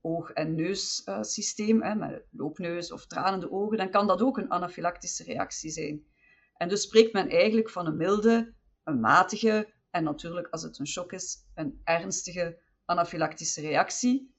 oog- 0.00 0.30
en 0.30 0.54
neussysteem, 0.54 1.98
met 1.98 2.24
loopneus 2.30 2.92
of 2.92 3.06
tranende 3.06 3.50
ogen. 3.50 3.76
Dan 3.76 3.90
kan 3.90 4.06
dat 4.06 4.22
ook 4.22 4.38
een 4.38 4.50
anafylactische 4.50 5.24
reactie 5.24 5.70
zijn. 5.70 6.04
En 6.56 6.68
dus 6.68 6.82
spreekt 6.82 7.12
men 7.12 7.28
eigenlijk 7.28 7.70
van 7.70 7.86
een 7.86 7.96
milde 7.96 8.54
een 8.84 9.00
matige 9.00 9.72
en 9.90 10.04
natuurlijk, 10.04 10.48
als 10.48 10.62
het 10.62 10.78
een 10.78 10.86
shock 10.86 11.12
is, 11.12 11.36
een 11.54 11.80
ernstige 11.84 12.58
anafylactische 12.84 13.60
reactie. 13.60 14.34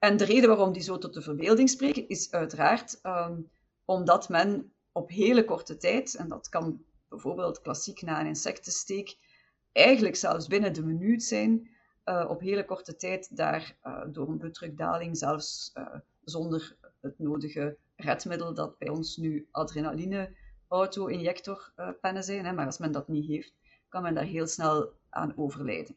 En 0.00 0.16
de 0.16 0.24
reden 0.24 0.48
waarom 0.48 0.72
die 0.72 0.82
zo 0.82 0.98
tot 0.98 1.14
de 1.14 1.22
verbeelding 1.22 1.70
spreken, 1.70 2.08
is 2.08 2.30
uiteraard 2.30 3.00
um, 3.02 3.50
omdat 3.84 4.28
men 4.28 4.72
op 4.92 5.10
hele 5.10 5.44
korte 5.44 5.76
tijd, 5.76 6.14
en 6.14 6.28
dat 6.28 6.48
kan 6.48 6.84
bijvoorbeeld 7.08 7.60
klassiek 7.60 8.02
na 8.02 8.20
een 8.20 8.26
insectensteek, 8.26 9.16
eigenlijk 9.72 10.16
zelfs 10.16 10.46
binnen 10.46 10.72
de 10.72 10.84
minuut 10.84 11.22
zijn, 11.22 11.70
uh, 12.04 12.26
op 12.28 12.40
hele 12.40 12.64
korte 12.64 12.96
tijd 12.96 13.36
daar 13.36 13.76
uh, 13.86 14.02
door 14.08 14.28
een 14.28 14.38
bloeddrukdaling, 14.38 15.16
zelfs 15.16 15.70
uh, 15.74 15.94
zonder 16.24 16.76
het 17.00 17.18
nodige 17.18 17.76
redmiddel 17.96 18.54
dat 18.54 18.78
bij 18.78 18.88
ons 18.88 19.16
nu 19.16 19.48
adrenaline 19.50 20.36
auto-injectorpennen 20.68 22.24
zijn, 22.24 22.44
hè, 22.44 22.52
maar 22.52 22.66
als 22.66 22.78
men 22.78 22.92
dat 22.92 23.08
niet 23.08 23.26
heeft, 23.26 23.52
kan 23.88 24.02
men 24.02 24.14
daar 24.14 24.24
heel 24.24 24.46
snel 24.46 24.92
aan 25.08 25.36
overlijden. 25.36 25.96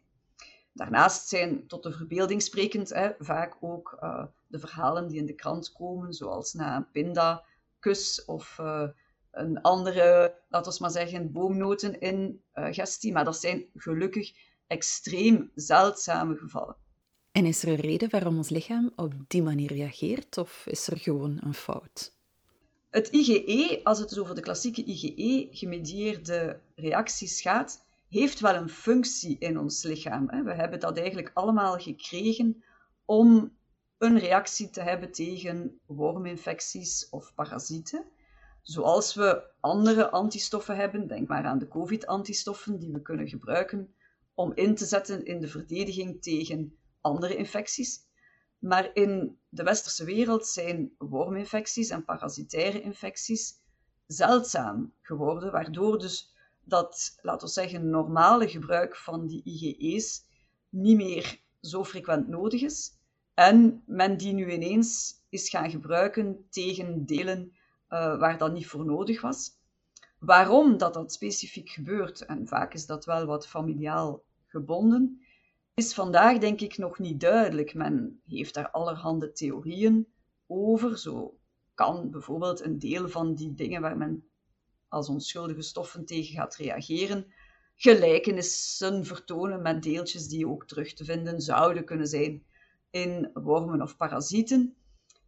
Daarnaast 0.74 1.28
zijn 1.28 1.68
tot 1.68 1.84
de 1.84 1.92
verbeelding 1.92 2.42
sprekend 2.42 2.90
hè, 2.90 3.12
vaak 3.20 3.58
ook 3.60 3.98
uh, 4.04 4.26
de 4.48 4.60
verhalen 4.60 5.08
die 5.08 5.18
in 5.20 5.26
de 5.26 5.34
krant 5.34 5.72
komen, 5.72 6.14
zoals 6.14 6.54
na 6.54 6.76
een 6.76 6.92
pinda-kus 6.92 8.26
of 8.26 8.58
uh, 8.62 8.88
een 9.32 9.62
andere, 9.62 10.36
laten 10.50 10.72
we 10.72 10.78
maar 10.82 10.92
zeggen, 10.92 11.32
boomnoten-ingestie. 11.32 13.10
Uh, 13.10 13.16
maar 13.16 13.26
dat 13.26 13.40
zijn 13.40 13.66
gelukkig 13.76 14.34
extreem 14.68 15.52
zeldzame 15.56 16.36
gevallen. 16.36 16.76
En 17.32 17.46
is 17.46 17.64
er 17.64 17.70
een 17.70 17.76
reden 17.76 18.10
waarom 18.10 18.38
ons 18.38 18.50
lichaam 18.50 18.92
op 18.96 19.14
die 19.28 19.42
manier 19.42 19.74
reageert, 19.74 20.38
of 20.38 20.66
is 20.68 20.88
er 20.88 20.98
gewoon 20.98 21.38
een 21.42 21.54
fout? 21.54 22.16
Het 22.90 23.08
IgE, 23.08 23.80
als 23.84 24.00
het 24.00 24.10
dus 24.10 24.20
over 24.20 24.36
de 24.36 24.42
klassieke 24.42 24.84
IgE-gemedieerde 24.84 26.60
reacties 26.76 27.42
gaat, 27.42 27.83
heeft 28.14 28.40
wel 28.40 28.56
een 28.56 28.70
functie 28.70 29.38
in 29.40 29.60
ons 29.60 29.84
lichaam. 29.84 30.26
We 30.26 30.54
hebben 30.54 30.80
dat 30.80 30.98
eigenlijk 30.98 31.32
allemaal 31.34 31.78
gekregen 31.78 32.64
om 33.06 33.58
een 33.98 34.20
reactie 34.20 34.70
te 34.70 34.82
hebben 34.82 35.12
tegen 35.12 35.80
worminfecties 35.86 37.10
of 37.10 37.34
parasieten. 37.36 38.06
Zoals 38.62 39.16
we 39.16 39.50
andere 39.60 40.10
antistoffen 40.10 40.76
hebben, 40.76 41.08
denk 41.08 41.28
maar 41.28 41.46
aan 41.46 41.60
de 41.60 41.68
COVID-antistoffen 41.68 42.80
die 42.80 42.92
we 42.92 43.02
kunnen 43.02 43.28
gebruiken 43.28 43.96
om 44.34 44.52
in 44.56 44.76
te 44.76 44.86
zetten 44.86 45.26
in 45.26 45.40
de 45.40 45.48
verdediging 45.48 46.22
tegen 46.22 46.78
andere 47.02 47.36
infecties. 47.36 48.00
Maar 48.60 48.90
in 48.94 49.40
de 49.50 49.64
westerse 49.64 50.04
wereld 50.06 50.48
zijn 50.48 50.94
worminfecties 50.98 51.90
en 51.90 52.06
parasitaire 52.06 52.82
infecties 52.82 53.62
zeldzaam 54.06 54.94
geworden, 55.02 55.52
waardoor 55.52 56.00
dus 56.00 56.33
dat, 56.64 57.20
laten 57.22 57.48
we 57.48 57.54
zeggen, 57.54 57.90
normale 57.90 58.48
gebruik 58.48 58.96
van 58.96 59.28
die 59.28 59.42
IgE's 59.44 60.26
niet 60.70 60.98
meer 60.98 61.42
zo 61.62 61.84
frequent 61.84 62.28
nodig 62.28 62.62
is. 62.62 62.92
En 63.34 63.84
men 63.86 64.18
die 64.18 64.34
nu 64.34 64.52
ineens 64.52 65.14
is 65.30 65.50
gaan 65.50 65.70
gebruiken 65.70 66.46
tegen 66.50 67.06
delen 67.06 67.52
uh, 67.90 68.20
waar 68.20 68.38
dat 68.38 68.54
niet 68.54 68.68
voor 68.68 68.86
nodig 68.86 69.22
was. 69.22 69.52
Waarom 70.20 70.78
dat 70.78 70.94
dat 70.94 71.14
specifiek 71.14 71.70
gebeurt, 71.70 72.26
en 72.26 72.48
vaak 72.48 72.74
is 72.74 72.86
dat 72.86 73.06
wel 73.06 73.26
wat 73.26 73.48
familiaal 73.48 74.24
gebonden, 74.48 75.22
is 75.74 75.94
vandaag 75.94 76.38
denk 76.38 76.62
ik 76.62 76.78
nog 76.78 77.00
niet 77.00 77.20
duidelijk. 77.20 77.74
Men 77.74 78.22
heeft 78.26 78.54
daar 78.54 78.72
allerhande 78.72 79.32
theorieën 79.32 80.08
over. 80.48 80.98
Zo 80.98 81.38
kan 81.74 82.12
bijvoorbeeld 82.12 82.62
een 82.62 82.80
deel 82.80 83.10
van 83.10 83.36
die 83.36 83.54
dingen 83.54 83.82
waar 83.82 83.98
men 83.98 84.28
als 84.94 85.10
onschuldige 85.10 85.62
stoffen 85.62 86.06
tegen 86.06 86.36
gaat 86.36 86.56
reageren, 86.56 87.34
gelijkenissen 87.76 89.06
vertonen 89.06 89.62
met 89.62 89.84
deeltjes 89.84 90.28
die 90.28 90.48
ook 90.48 90.68
terug 90.68 90.94
te 90.94 91.06
vinden 91.06 91.42
zouden 91.42 91.86
kunnen 91.86 92.08
zijn 92.08 92.44
in 92.90 93.30
wormen 93.34 93.82
of 93.82 93.98
parasieten. 93.98 94.76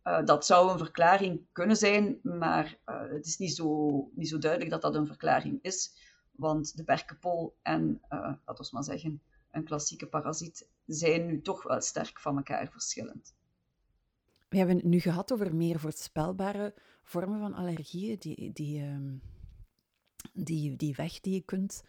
Uh, 0.03 0.25
dat 0.25 0.45
zou 0.45 0.71
een 0.71 0.77
verklaring 0.77 1.41
kunnen 1.51 1.75
zijn, 1.75 2.19
maar 2.21 2.77
uh, 2.85 3.01
het 3.09 3.25
is 3.25 3.37
niet 3.37 3.55
zo, 3.55 4.09
niet 4.15 4.29
zo 4.29 4.37
duidelijk 4.37 4.71
dat 4.71 4.81
dat 4.81 4.95
een 4.95 5.07
verklaring 5.07 5.59
is, 5.61 5.97
want 6.31 6.77
de 6.77 6.83
berkenpol 6.83 7.55
en, 7.61 8.01
uh, 8.09 8.33
laten 8.45 8.63
we 8.63 8.69
maar 8.71 8.83
zeggen, 8.83 9.21
een 9.51 9.63
klassieke 9.63 10.07
parasiet 10.07 10.69
zijn 10.85 11.25
nu 11.25 11.41
toch 11.41 11.63
wel 11.63 11.81
sterk 11.81 12.19
van 12.19 12.37
elkaar 12.37 12.69
verschillend. 12.71 13.35
We 14.49 14.57
hebben 14.57 14.75
het 14.75 14.85
nu 14.85 14.99
gehad 14.99 15.33
over 15.33 15.55
meer 15.55 15.79
voorspelbare 15.79 16.73
vormen 17.03 17.39
van 17.39 17.53
allergieën, 17.53 18.17
die, 18.19 18.51
die, 18.53 18.83
um, 18.83 19.21
die, 20.33 20.75
die 20.75 20.95
weg 20.95 21.19
die 21.19 21.33
je 21.33 21.41
kunt 21.41 21.83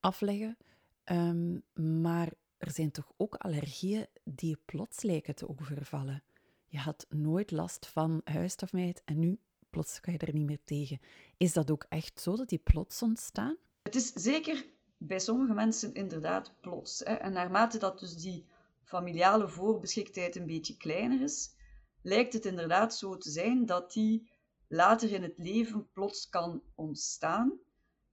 afleggen. 0.00 0.56
Um, 1.04 1.62
maar 1.74 2.32
er 2.58 2.70
zijn 2.70 2.90
toch 2.90 3.12
ook 3.16 3.34
allergieën 3.34 4.06
die 4.24 4.58
plots 4.64 5.02
lijken 5.02 5.34
te 5.34 5.48
overvallen. 5.48 6.22
Je 6.66 6.78
had 6.78 7.06
nooit 7.08 7.50
last 7.50 7.86
van 7.86 8.20
huisstofmijt 8.24 9.02
en 9.04 9.18
nu 9.18 9.38
plots 9.70 10.00
kan 10.00 10.12
je 10.12 10.18
er 10.18 10.34
niet 10.34 10.46
meer 10.46 10.64
tegen. 10.64 11.00
Is 11.36 11.52
dat 11.52 11.70
ook 11.70 11.86
echt 11.88 12.20
zo 12.20 12.36
dat 12.36 12.48
die 12.48 12.58
plots 12.58 13.02
ontstaan? 13.02 13.56
Het 13.82 13.94
is 13.94 14.12
zeker 14.12 14.64
bij 14.98 15.18
sommige 15.18 15.54
mensen 15.54 15.94
inderdaad 15.94 16.54
plots. 16.60 16.98
Hè. 16.98 17.14
En 17.14 17.32
naarmate 17.32 17.78
dat 17.78 17.98
dus 17.98 18.16
die 18.16 18.46
familiale 18.84 19.48
voorbeschiktheid 19.48 20.36
een 20.36 20.46
beetje 20.46 20.76
kleiner 20.76 21.22
is, 21.22 21.54
lijkt 22.02 22.32
het 22.32 22.44
inderdaad 22.44 22.94
zo 22.94 23.16
te 23.16 23.30
zijn 23.30 23.66
dat 23.66 23.92
die 23.92 24.30
later 24.68 25.12
in 25.12 25.22
het 25.22 25.38
leven 25.38 25.90
plots 25.92 26.28
kan 26.28 26.62
ontstaan. 26.74 27.58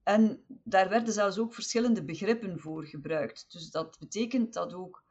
En 0.08 0.44
daar 0.48 0.90
werden 0.90 1.14
zelfs 1.14 1.38
ook 1.38 1.54
verschillende 1.54 2.04
begrippen 2.04 2.60
voor 2.60 2.86
gebruikt. 2.86 3.52
Dus 3.52 3.72
dat 3.72 3.98
betekent 4.00 4.54
dat 4.54 4.74
ook 4.74 5.04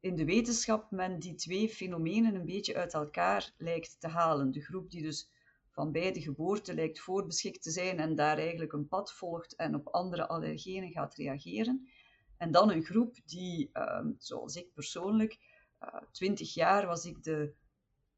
in 0.00 0.16
de 0.16 0.24
wetenschap 0.24 0.90
men 0.90 1.18
die 1.18 1.34
twee 1.34 1.68
fenomenen 1.68 2.34
een 2.34 2.44
beetje 2.44 2.76
uit 2.76 2.94
elkaar 2.94 3.52
lijkt 3.56 4.00
te 4.00 4.08
halen. 4.08 4.50
De 4.50 4.60
groep 4.60 4.90
die 4.90 5.02
dus 5.02 5.30
van 5.70 5.92
bij 5.92 6.12
de 6.12 6.20
geboorte 6.20 6.74
lijkt 6.74 7.00
voorbeschikt 7.00 7.62
te 7.62 7.70
zijn 7.70 7.98
en 7.98 8.14
daar 8.14 8.38
eigenlijk 8.38 8.72
een 8.72 8.88
pad 8.88 9.12
volgt 9.12 9.54
en 9.56 9.74
op 9.74 9.88
andere 9.88 10.28
allergenen 10.28 10.90
gaat 10.90 11.14
reageren. 11.14 11.88
En 12.36 12.50
dan 12.50 12.70
een 12.70 12.84
groep 12.84 13.16
die, 13.24 13.70
ehm, 13.72 14.12
zoals 14.18 14.56
ik 14.56 14.72
persoonlijk, 14.72 15.38
uh, 15.82 16.00
twintig 16.10 16.54
jaar 16.54 16.86
was 16.86 17.04
ik 17.04 17.22
de, 17.22 17.52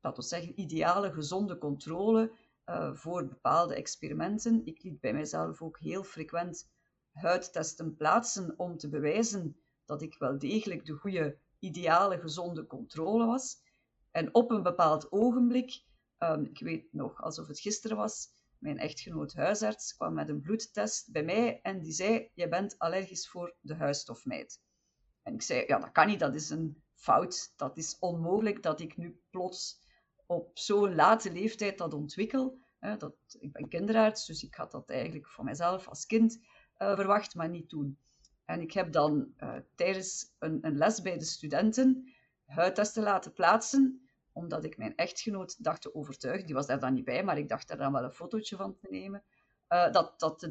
laten 0.00 0.23
we 0.23 0.28
zeggen, 0.28 0.61
ideale 0.61 1.12
gezonde 1.12 1.58
controle 1.58 2.32
uh, 2.68 2.94
voor 2.94 3.28
bepaalde 3.28 3.75
experimenten. 3.75 4.66
Ik 4.66 4.82
liet 4.82 5.00
bij 5.00 5.12
mijzelf 5.12 5.62
ook 5.62 5.78
heel 5.78 6.04
frequent 6.04 6.70
huidtesten 7.12 7.96
plaatsen 7.96 8.54
om 8.58 8.76
te 8.76 8.88
bewijzen 8.88 9.56
dat 9.84 10.02
ik 10.02 10.18
wel 10.18 10.38
degelijk 10.38 10.84
de 10.84 10.92
goede, 10.92 11.38
ideale, 11.58 12.20
gezonde 12.20 12.66
controle 12.66 13.26
was. 13.26 13.56
En 14.10 14.34
op 14.34 14.50
een 14.50 14.62
bepaald 14.62 15.12
ogenblik, 15.12 15.84
um, 16.18 16.44
ik 16.44 16.58
weet 16.58 16.92
nog 16.92 17.22
alsof 17.22 17.46
het 17.46 17.60
gisteren 17.60 17.96
was, 17.96 18.28
mijn 18.58 18.78
echtgenoot 18.78 19.34
huisarts 19.34 19.96
kwam 19.96 20.14
met 20.14 20.28
een 20.28 20.40
bloedtest 20.40 21.12
bij 21.12 21.25
mij 21.25 21.60
en 21.62 21.80
die 21.80 21.92
zei: 21.92 22.30
Je 22.34 22.48
bent 22.48 22.78
allergisch 22.78 23.28
voor 23.28 23.56
de 23.60 23.75
huisstofmijt. 23.75 24.60
En 25.22 25.34
ik 25.34 25.42
zei: 25.42 25.64
Ja, 25.66 25.78
dat 25.78 25.92
kan 25.92 26.06
niet, 26.06 26.20
dat 26.20 26.34
is 26.34 26.50
een 26.50 26.82
fout. 26.94 27.52
Dat 27.56 27.76
is 27.76 27.98
onmogelijk 27.98 28.62
dat 28.62 28.80
ik 28.80 28.96
nu 28.96 29.22
plots 29.30 29.87
op 30.28 30.58
zo'n 30.58 30.94
late 30.94 31.32
leeftijd 31.32 31.78
dat 31.78 31.94
ontwikkel. 31.94 32.58
dat, 32.99 33.14
ik 33.38 33.52
ben 33.52 33.68
kinderarts, 33.68 34.26
dus 34.26 34.42
ik 34.42 34.54
had 34.54 34.70
dat 34.70 34.90
eigenlijk 34.90 35.28
voor 35.28 35.44
mezelf 35.44 35.88
als 35.88 36.06
kind 36.06 36.38
uh, 36.78 36.94
verwacht, 36.94 37.35
maar 37.35 37.49
niet 37.49 37.68
toen. 37.68 37.99
En 38.44 38.61
ik 38.61 38.73
heb 38.73 38.92
dan 38.92 39.32
uh, 39.38 39.56
tijdens 39.75 40.35
een, 40.38 40.58
een, 40.61 40.76
les 40.76 41.02
bij 41.02 41.18
de 41.18 41.25
studenten 41.25 42.12
huidtesten 42.44 43.02
laten 43.02 43.32
plaatsen, 43.32 44.08
omdat 44.32 44.64
ik 44.64 44.76
mijn 44.76 44.97
echtgenoot 44.97 45.64
dacht 45.64 45.82
te 45.82 45.94
overtuigen, 45.94 46.47
die 46.47 46.54
was 46.54 46.66
daar 46.66 46.80
dan 46.80 46.94
niet 46.94 47.04
bij, 47.04 47.25
maar 47.25 47.38
ik 47.38 47.49
dacht 47.49 47.70
er 47.70 47.76
dan 47.76 47.92
wel 47.92 48.04
een 48.04 48.12
fotootje 48.12 48.56
van 48.56 48.76
te 48.76 48.87
nemen, 48.90 49.25
uh, 49.68 49.92
dat, 49.92 50.20
dat, 50.20 50.50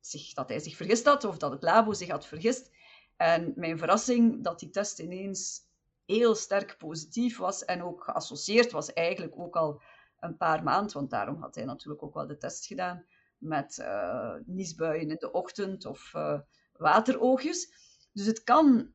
zich, 0.00 0.32
dat 0.32 0.48
hij 0.48 0.58
zich 0.58 0.76
vergist 0.76 1.04
had, 1.04 1.24
of 1.24 1.38
dat 1.38 1.50
het 1.50 1.62
labo 1.62 1.92
zich 1.92 2.10
had 2.10 2.26
vergist. 2.26 2.70
En 3.16 3.52
mijn 3.56 3.78
verrassing 3.78 4.44
dat 4.44 4.58
die 4.58 4.70
test 4.70 4.98
ineens 4.98 5.66
heel 6.06 6.34
sterk 6.34 6.76
positief 6.78 7.38
was 7.38 7.64
en 7.64 7.82
ook 7.82 8.04
geassocieerd 8.04 8.72
was 8.72 8.92
eigenlijk 8.92 9.38
ook 9.38 9.56
al 9.56 9.82
een 10.20 10.36
paar 10.36 10.62
maanden, 10.62 10.92
want 10.92 11.10
daarom 11.10 11.40
had 11.40 11.54
hij 11.54 11.64
natuurlijk 11.64 12.02
ook 12.02 12.14
wel 12.14 12.26
de 12.26 12.36
test 12.36 12.66
gedaan, 12.66 13.06
met 13.38 13.78
uh, 13.78 14.34
niesbuien 14.44 15.10
in 15.10 15.16
de 15.18 15.32
ochtend 15.32 15.84
of 15.84 16.12
uh, 16.14 16.40
wateroogjes. 16.72 17.72
Dus 18.12 18.26
het 18.26 18.44
kan 18.44 18.92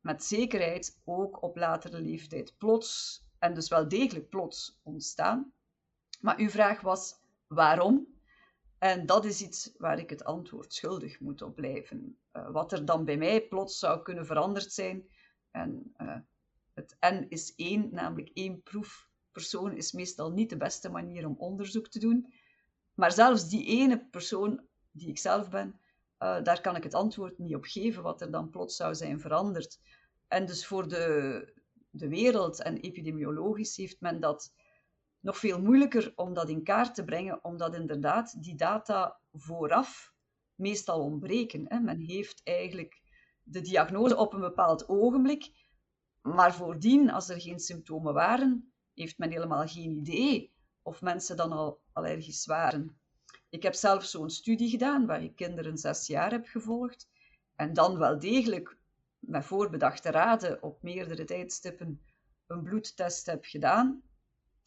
met 0.00 0.24
zekerheid 0.24 1.00
ook 1.04 1.42
op 1.42 1.56
latere 1.56 2.00
leeftijd 2.00 2.54
plots, 2.58 3.22
en 3.38 3.54
dus 3.54 3.68
wel 3.68 3.88
degelijk 3.88 4.28
plots, 4.28 4.80
ontstaan. 4.82 5.52
Maar 6.20 6.38
uw 6.38 6.48
vraag 6.48 6.80
was 6.80 7.14
waarom? 7.46 8.06
En 8.78 9.06
dat 9.06 9.24
is 9.24 9.42
iets 9.42 9.72
waar 9.76 9.98
ik 9.98 10.10
het 10.10 10.24
antwoord 10.24 10.74
schuldig 10.74 11.20
moet 11.20 11.42
op 11.42 11.54
blijven. 11.54 12.18
Uh, 12.32 12.50
wat 12.50 12.72
er 12.72 12.84
dan 12.84 13.04
bij 13.04 13.16
mij 13.16 13.40
plots 13.40 13.78
zou 13.78 14.02
kunnen 14.02 14.26
veranderd 14.26 14.72
zijn. 14.72 15.08
En 15.50 15.94
het 16.74 16.96
N 17.00 17.26
is 17.28 17.54
één, 17.54 17.88
namelijk 17.92 18.30
één 18.34 18.62
proefpersoon, 18.62 19.76
is 19.76 19.92
meestal 19.92 20.30
niet 20.30 20.50
de 20.50 20.56
beste 20.56 20.90
manier 20.90 21.26
om 21.26 21.34
onderzoek 21.38 21.88
te 21.88 21.98
doen. 21.98 22.32
Maar 22.94 23.12
zelfs 23.12 23.48
die 23.48 23.66
ene 23.66 24.08
persoon 24.10 24.66
die 24.90 25.08
ik 25.08 25.18
zelf 25.18 25.50
ben, 25.50 25.80
uh, 26.18 26.42
daar 26.42 26.60
kan 26.60 26.76
ik 26.76 26.82
het 26.82 26.94
antwoord 26.94 27.38
niet 27.38 27.54
op 27.54 27.64
geven 27.64 28.02
wat 28.02 28.20
er 28.20 28.30
dan 28.30 28.50
plots 28.50 28.76
zou 28.76 28.94
zijn 28.94 29.20
veranderd. 29.20 29.80
En 30.28 30.46
dus 30.46 30.66
voor 30.66 30.88
de, 30.88 31.52
de 31.90 32.08
wereld 32.08 32.62
en 32.62 32.76
epidemiologisch 32.76 33.76
heeft 33.76 34.00
men 34.00 34.20
dat 34.20 34.52
nog 35.20 35.38
veel 35.38 35.60
moeilijker 35.60 36.12
om 36.14 36.34
dat 36.34 36.48
in 36.48 36.62
kaart 36.62 36.94
te 36.94 37.04
brengen, 37.04 37.44
omdat 37.44 37.74
inderdaad 37.74 38.42
die 38.42 38.54
data 38.54 39.18
vooraf 39.32 40.12
meestal 40.54 41.00
ontbreken. 41.00 41.64
Hè. 41.68 41.80
Men 41.80 41.98
heeft 41.98 42.40
eigenlijk 42.44 43.00
de 43.42 43.60
diagnose 43.60 44.16
op 44.16 44.32
een 44.32 44.40
bepaald 44.40 44.88
ogenblik, 44.88 45.50
maar 46.22 46.54
voordien, 46.54 47.10
als 47.10 47.28
er 47.28 47.40
geen 47.40 47.60
symptomen 47.60 48.14
waren, 48.14 48.72
heeft 48.94 49.18
men 49.18 49.30
helemaal 49.30 49.66
geen 49.66 49.90
idee 49.90 50.52
of 50.82 51.02
mensen 51.02 51.36
dan 51.36 51.52
al 51.52 51.80
allergisch 51.92 52.46
waren. 52.46 52.96
Ik 53.48 53.62
heb 53.62 53.74
zelf 53.74 54.04
zo'n 54.04 54.30
studie 54.30 54.68
gedaan 54.70 55.06
waar 55.06 55.22
ik 55.22 55.36
kinderen 55.36 55.78
zes 55.78 56.06
jaar 56.06 56.30
heb 56.30 56.46
gevolgd 56.46 57.08
en 57.56 57.72
dan 57.72 57.98
wel 57.98 58.18
degelijk 58.18 58.76
met 59.18 59.44
voorbedachte 59.44 60.10
raden 60.10 60.62
op 60.62 60.82
meerdere 60.82 61.24
tijdstippen 61.24 62.00
een 62.46 62.62
bloedtest 62.62 63.26
heb 63.26 63.44
gedaan. 63.44 64.02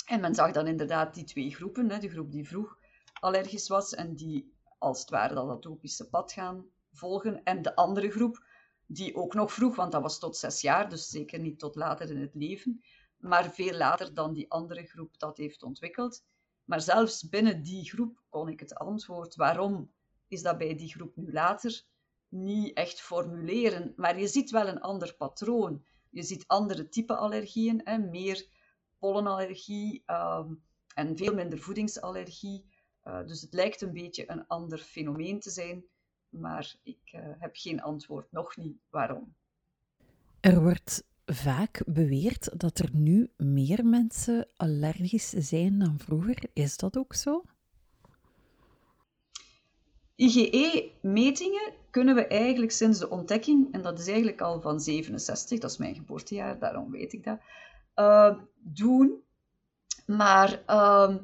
En 0.05 0.21
men 0.21 0.35
zag 0.35 0.51
dan 0.51 0.67
inderdaad 0.67 1.13
die 1.13 1.23
twee 1.23 1.55
groepen, 1.55 1.87
de 1.87 2.09
groep 2.09 2.31
die 2.31 2.47
vroeg 2.47 2.77
allergisch 3.13 3.67
was 3.67 3.93
en 3.93 4.15
die 4.15 4.53
als 4.77 4.99
het 4.99 5.09
ware 5.09 5.33
dat 5.33 5.49
atopische 5.49 6.09
pad 6.09 6.31
gaan 6.31 6.65
volgen, 6.91 7.43
en 7.43 7.61
de 7.61 7.75
andere 7.75 8.11
groep 8.11 8.44
die 8.87 9.15
ook 9.15 9.33
nog 9.33 9.53
vroeg, 9.53 9.75
want 9.75 9.91
dat 9.91 10.01
was 10.01 10.19
tot 10.19 10.37
zes 10.37 10.61
jaar, 10.61 10.89
dus 10.89 11.09
zeker 11.09 11.39
niet 11.39 11.59
tot 11.59 11.75
later 11.75 12.09
in 12.09 12.21
het 12.21 12.35
leven, 12.35 12.81
maar 13.17 13.53
veel 13.53 13.77
later 13.77 14.13
dan 14.13 14.33
die 14.33 14.51
andere 14.51 14.85
groep 14.85 15.19
dat 15.19 15.37
heeft 15.37 15.63
ontwikkeld. 15.63 16.23
Maar 16.63 16.81
zelfs 16.81 17.29
binnen 17.29 17.63
die 17.63 17.89
groep 17.89 18.23
kon 18.29 18.47
ik 18.49 18.59
het 18.59 18.75
antwoord 18.75 19.35
waarom 19.35 19.91
is 20.27 20.41
dat 20.41 20.57
bij 20.57 20.75
die 20.75 20.89
groep 20.89 21.15
nu 21.15 21.31
later 21.31 21.83
niet 22.27 22.75
echt 22.75 23.01
formuleren. 23.01 23.93
Maar 23.95 24.19
je 24.19 24.27
ziet 24.27 24.51
wel 24.51 24.67
een 24.67 24.81
ander 24.81 25.15
patroon. 25.15 25.85
Je 26.09 26.23
ziet 26.23 26.47
andere 26.47 26.89
type 26.89 27.15
allergieën, 27.15 27.81
meer 28.11 28.47
pollenallergie 28.99 30.03
um, 30.07 30.63
en 30.93 31.17
veel 31.17 31.33
minder 31.33 31.59
voedingsallergie. 31.59 32.65
Uh, 33.03 33.25
dus 33.25 33.41
het 33.41 33.53
lijkt 33.53 33.81
een 33.81 33.93
beetje 33.93 34.31
een 34.31 34.47
ander 34.47 34.77
fenomeen 34.77 35.39
te 35.39 35.49
zijn, 35.49 35.85
maar 36.39 36.75
ik 36.83 37.11
uh, 37.15 37.21
heb 37.39 37.51
geen 37.53 37.81
antwoord, 37.81 38.31
nog 38.31 38.57
niet 38.57 38.77
waarom. 38.89 39.35
Er 40.39 40.61
wordt 40.61 41.03
vaak 41.25 41.81
beweert 41.85 42.59
dat 42.59 42.79
er 42.79 42.89
nu 42.93 43.29
meer 43.37 43.85
mensen 43.85 44.47
allergisch 44.55 45.29
zijn 45.29 45.79
dan 45.79 45.99
vroeger. 45.99 46.43
Is 46.53 46.77
dat 46.77 46.97
ook 46.97 47.13
zo? 47.13 47.43
IgE-metingen 50.15 51.73
kunnen 51.89 52.15
we 52.15 52.27
eigenlijk 52.27 52.71
sinds 52.71 52.99
de 52.99 53.09
ontdekking, 53.09 53.73
en 53.73 53.81
dat 53.81 53.99
is 53.99 54.07
eigenlijk 54.07 54.41
al 54.41 54.61
van 54.61 54.79
67, 54.79 55.59
dat 55.59 55.71
is 55.71 55.77
mijn 55.77 55.95
geboortejaar, 55.95 56.59
daarom 56.59 56.91
weet 56.91 57.13
ik 57.13 57.23
dat, 57.23 57.39
uh, 57.95 58.35
doen. 58.57 59.23
Maar 60.05 60.63
uh, 60.67 61.15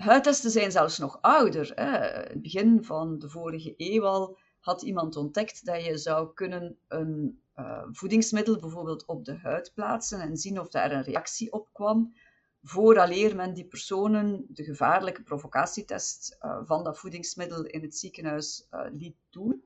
huidtesten 0.00 0.50
zijn 0.50 0.70
zelfs 0.70 0.98
nog 0.98 1.18
ouder. 1.20 1.78
In 1.78 1.84
het 1.86 2.42
begin 2.42 2.84
van 2.84 3.18
de 3.18 3.28
vorige 3.28 3.74
eeuw 3.76 4.04
al 4.04 4.38
had 4.60 4.82
iemand 4.82 5.16
ontdekt 5.16 5.64
dat 5.64 5.84
je 5.84 5.98
zou 5.98 6.34
kunnen 6.34 6.78
een 6.88 7.42
uh, 7.56 7.82
voedingsmiddel 7.90 8.58
bijvoorbeeld 8.58 9.06
op 9.06 9.24
de 9.24 9.36
huid 9.36 9.72
plaatsen 9.74 10.20
en 10.20 10.36
zien 10.36 10.60
of 10.60 10.68
daar 10.68 10.92
een 10.92 11.02
reactie 11.02 11.52
op 11.52 11.68
kwam, 11.72 12.14
vooraleer 12.62 13.36
men 13.36 13.54
die 13.54 13.66
personen 13.66 14.44
de 14.48 14.64
gevaarlijke 14.64 15.22
provocatietest 15.22 16.36
uh, 16.40 16.60
van 16.64 16.84
dat 16.84 16.98
voedingsmiddel 16.98 17.64
in 17.64 17.82
het 17.82 17.96
ziekenhuis 17.96 18.66
uh, 18.70 18.86
liet 18.92 19.16
doen. 19.30 19.64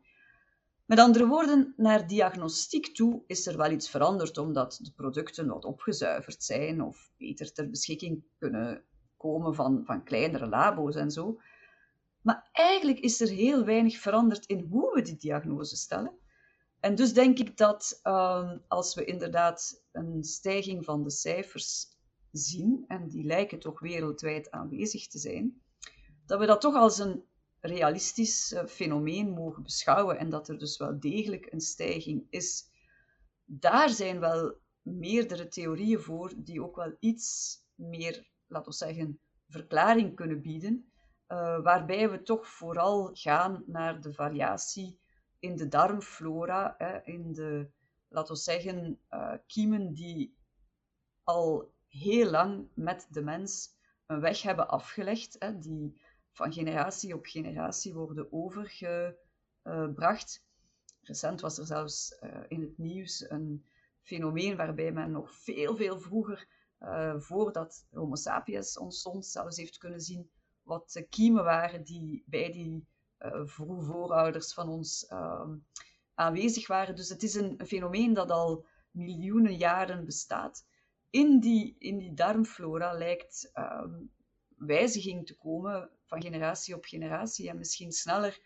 Met 0.85 0.99
andere 0.99 1.27
woorden, 1.27 1.75
naar 1.77 2.07
diagnostiek 2.07 2.95
toe 2.95 3.23
is 3.27 3.47
er 3.47 3.57
wel 3.57 3.71
iets 3.71 3.91
veranderd 3.91 4.39
omdat 4.39 4.79
de 4.83 4.93
producten 4.93 5.47
wat 5.47 5.65
opgezuiverd 5.65 6.43
zijn 6.43 6.83
of 6.83 7.11
beter 7.17 7.53
ter 7.53 7.71
beschikking 7.71 8.25
kunnen 8.39 8.85
komen 9.25 9.55
van, 9.55 9.83
van 9.85 10.05
kleinere 10.05 10.47
labo's 10.47 10.97
en 10.97 11.11
zo. 11.11 11.41
Maar 12.21 12.49
eigenlijk 12.53 12.99
is 12.99 13.21
er 13.21 13.29
heel 13.29 13.65
weinig 13.65 13.99
veranderd 13.99 14.47
in 14.47 14.67
hoe 14.71 14.95
we 14.95 15.03
die 15.03 15.17
diagnose 15.17 15.77
stellen. 15.77 16.19
En 16.81 16.95
dus 16.95 17.13
denk 17.13 17.39
ik 17.39 17.57
dat 17.57 18.01
uh, 18.03 18.53
als 18.69 18.95
we 18.95 19.05
inderdaad 19.05 19.83
een 19.93 20.25
stijging 20.25 20.85
van 20.85 21.03
de 21.03 21.11
cijfers 21.11 21.87
zien, 22.31 22.85
en 22.89 23.09
die 23.09 23.25
lijken 23.25 23.59
toch 23.59 23.81
wereldwijd 23.81 24.51
aanwezig 24.51 25.09
te 25.09 25.19
zijn, 25.19 25.63
dat 26.27 26.39
we 26.39 26.47
dat 26.47 26.61
toch 26.61 26.75
als 26.75 26.99
een 26.99 27.25
realistisch 27.61 28.53
uh, 28.53 28.65
fenomeen 28.65 29.31
mogen 29.31 29.63
beschouwen 29.63 30.19
en 30.19 30.31
dat 30.31 30.49
er 30.49 30.59
dus 30.59 30.77
wel 30.77 31.01
degelijk 31.01 31.53
een 31.53 31.61
stijging 31.61 32.27
is. 32.31 32.65
Daar 33.45 33.91
zijn 33.91 34.21
wel 34.21 34.55
meerdere 34.83 35.49
theorieën 35.49 36.01
voor 36.01 36.33
die 36.37 36.63
ook 36.63 36.77
wel 36.77 36.97
iets 37.01 37.59
meer, 37.75 38.31
laten 38.47 38.71
we 38.71 38.77
zeggen, 38.77 39.21
verklaring 39.49 40.17
kunnen 40.17 40.43
bieden, 40.43 40.93
uh, 41.29 41.63
waarbij 41.63 42.11
we 42.11 42.23
toch 42.23 42.49
vooral 42.49 43.11
gaan 43.13 43.65
naar 43.67 44.01
de 44.01 44.13
variatie 44.13 44.99
in 45.39 45.57
de 45.57 45.69
darmflora, 45.69 46.75
hè, 46.79 47.03
in 47.03 47.33
de, 47.33 47.71
laten 48.09 48.35
we 48.35 48.41
zeggen, 48.41 49.01
uh, 49.11 49.35
kiemen 49.47 49.95
die 49.95 50.37
al 51.23 51.73
heel 51.87 52.31
lang 52.31 52.69
met 52.75 53.07
de 53.11 53.23
mens 53.23 53.73
een 54.07 54.21
weg 54.21 54.43
hebben 54.43 54.69
afgelegd, 54.69 55.37
hè, 55.39 55.59
die 55.59 56.03
van 56.33 56.53
generatie 56.53 57.15
op 57.15 57.27
generatie 57.27 57.95
worden 57.95 58.33
overgebracht. 58.33 60.45
Recent 61.03 61.41
was 61.41 61.59
er 61.59 61.67
zelfs 61.67 62.17
uh, 62.21 62.41
in 62.49 62.61
het 62.61 62.79
nieuws 62.79 63.31
een 63.31 63.65
fenomeen 64.03 64.57
waarbij 64.57 64.93
men 64.93 65.11
nog 65.11 65.35
veel, 65.35 65.77
veel 65.77 66.01
vroeger, 66.01 66.49
uh, 66.85 67.21
voordat 67.21 67.87
Homo 67.91 68.15
sapiens 68.15 68.79
ontstond, 68.79 69.27
zelfs 69.27 69.57
heeft 69.57 69.79
kunnen 69.79 70.01
zien 70.01 70.31
wat 70.63 70.93
de 70.93 71.03
kiemen 71.03 71.45
waren 71.45 71.85
die 71.85 72.25
bij 72.27 72.53
die 72.53 72.87
uh, 73.19 73.47
voorouders 73.47 74.55
van 74.55 74.69
ons 74.69 75.07
ehm, 75.07 75.57
aanwezig 76.15 76.67
waren. 76.67 76.97
Dus 76.97 77.09
het 77.09 77.23
is 77.23 77.35
een, 77.35 77.61
fenomeen 77.67 78.13
dat 78.13 78.31
al 78.31 78.67
miljoenen 78.91 79.57
jaren 79.57 80.05
bestaat. 80.05 80.67
In 81.11 81.41
die, 81.41 81.77
in 81.79 81.99
die 81.99 82.15
darmflora 82.15 82.93
lijkt 82.93 83.51
um, 83.55 84.11
wijziging 84.57 85.27
te 85.27 85.37
komen 85.37 85.91
van 86.05 86.23
generatie 86.23 86.75
op 86.75 86.85
generatie 86.85 87.49
en 87.49 87.59
misschien 87.59 87.93
sneller 87.93 88.41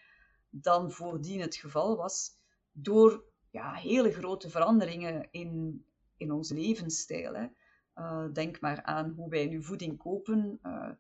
dan 0.51 0.90
voordien 0.90 1.40
het 1.40 1.57
geval 1.57 1.96
was, 1.96 2.37
door 2.72 3.24
ja, 3.51 3.74
hele 3.74 4.12
grote 4.12 4.51
veranderingen 4.51 5.29
in, 5.31 5.85
in 6.16 6.33
onze 6.33 6.55
levensstijl. 6.55 7.35
Hè. 7.35 7.46
Uh, 7.98 8.24
denk 8.32 8.61
maar 8.61 8.82
aan 8.82 9.11
hoe 9.16 9.28
wij 9.28 9.46
nu 9.46 9.62
voeding 9.62 9.98
kopen 9.98 10.58
uh, 10.62 10.90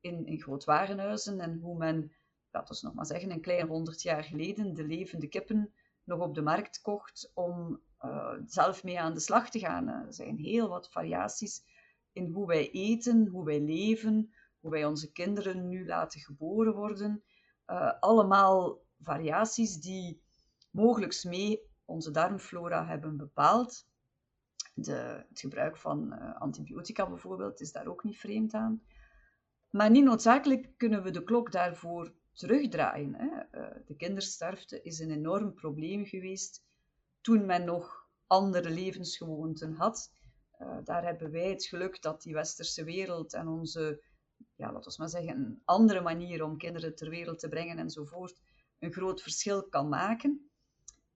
in, 0.00 0.26
in 0.26 0.40
grootwarenhuizen 0.40 1.40
en 1.40 1.58
hoe 1.58 1.76
men, 1.76 2.12
laten 2.50 2.74
we 2.74 2.80
nog 2.82 2.94
maar 2.94 3.06
zeggen, 3.06 3.30
een 3.30 3.40
klein 3.40 3.66
honderd 3.66 4.02
jaar 4.02 4.24
geleden 4.24 4.74
de 4.74 4.84
levende 4.84 5.28
kippen 5.28 5.72
nog 6.04 6.20
op 6.20 6.34
de 6.34 6.42
markt 6.42 6.80
kocht 6.80 7.30
om 7.34 7.80
uh, 8.04 8.34
zelf 8.44 8.84
mee 8.84 9.00
aan 9.00 9.14
de 9.14 9.20
slag 9.20 9.50
te 9.50 9.58
gaan. 9.58 9.88
Er 9.88 10.14
zijn 10.14 10.36
heel 10.36 10.68
wat 10.68 10.90
variaties 10.90 11.62
in 12.12 12.26
hoe 12.32 12.46
wij 12.46 12.70
eten, 12.70 13.26
hoe 13.26 13.44
wij 13.44 13.60
leven, 13.60 14.32
hoe 14.60 14.70
wij 14.70 14.84
onze 14.84 15.12
kinderen 15.12 15.68
nu 15.68 15.86
laten 15.86 16.20
geboren 16.20 16.74
worden. 16.74 17.22
allemaal 18.00 18.80
variaties 19.00 19.76
die 19.76 20.22
mogelijk 20.70 21.24
mee 21.24 21.62
onze 21.84 22.10
darmflora 22.10 22.86
hebben 22.86 23.16
bepaald. 23.16 23.86
De, 24.80 25.24
het 25.28 25.40
gebruik 25.40 25.76
van 25.76 26.12
uh, 26.12 26.40
antibiotica 26.40 27.08
bijvoorbeeld 27.08 27.60
is 27.60 27.72
daar 27.72 27.86
ook 27.86 28.04
niet 28.04 28.18
vreemd 28.18 28.54
aan. 28.54 28.82
Maar 29.70 29.90
niet 29.90 30.04
noodzakelijk 30.04 30.72
kunnen 30.76 31.02
we 31.02 31.10
de 31.10 31.24
klok 31.24 31.52
daarvoor 31.52 32.12
terugdraaien. 32.32 33.14
Hè. 33.14 33.26
Uh, 33.26 33.76
de 33.86 33.96
kindersterfte 33.96 34.82
is 34.82 34.98
een 34.98 35.10
enorm 35.10 35.54
probleem 35.54 36.04
geweest 36.04 36.64
toen 37.20 37.46
men 37.46 37.64
nog 37.64 38.08
andere 38.26 38.70
levensgewoonten 38.70 39.72
had. 39.72 40.12
Uh, 40.60 40.78
daar 40.84 41.04
hebben 41.04 41.30
wij 41.30 41.50
het 41.50 41.64
geluk 41.64 42.02
dat 42.02 42.22
die 42.22 42.34
westerse 42.34 42.84
wereld 42.84 43.34
en 43.34 43.48
onze, 43.48 44.02
ja, 44.54 44.72
laten 44.72 44.90
we 44.90 44.96
maar 44.98 45.08
zeggen, 45.08 45.36
een 45.36 45.62
andere 45.64 46.00
manier 46.00 46.44
om 46.44 46.58
kinderen 46.58 46.94
ter 46.94 47.10
wereld 47.10 47.38
te 47.38 47.48
brengen 47.48 47.78
enzovoort, 47.78 48.40
een 48.78 48.92
groot 48.92 49.22
verschil 49.22 49.68
kan 49.68 49.88
maken. 49.88 50.47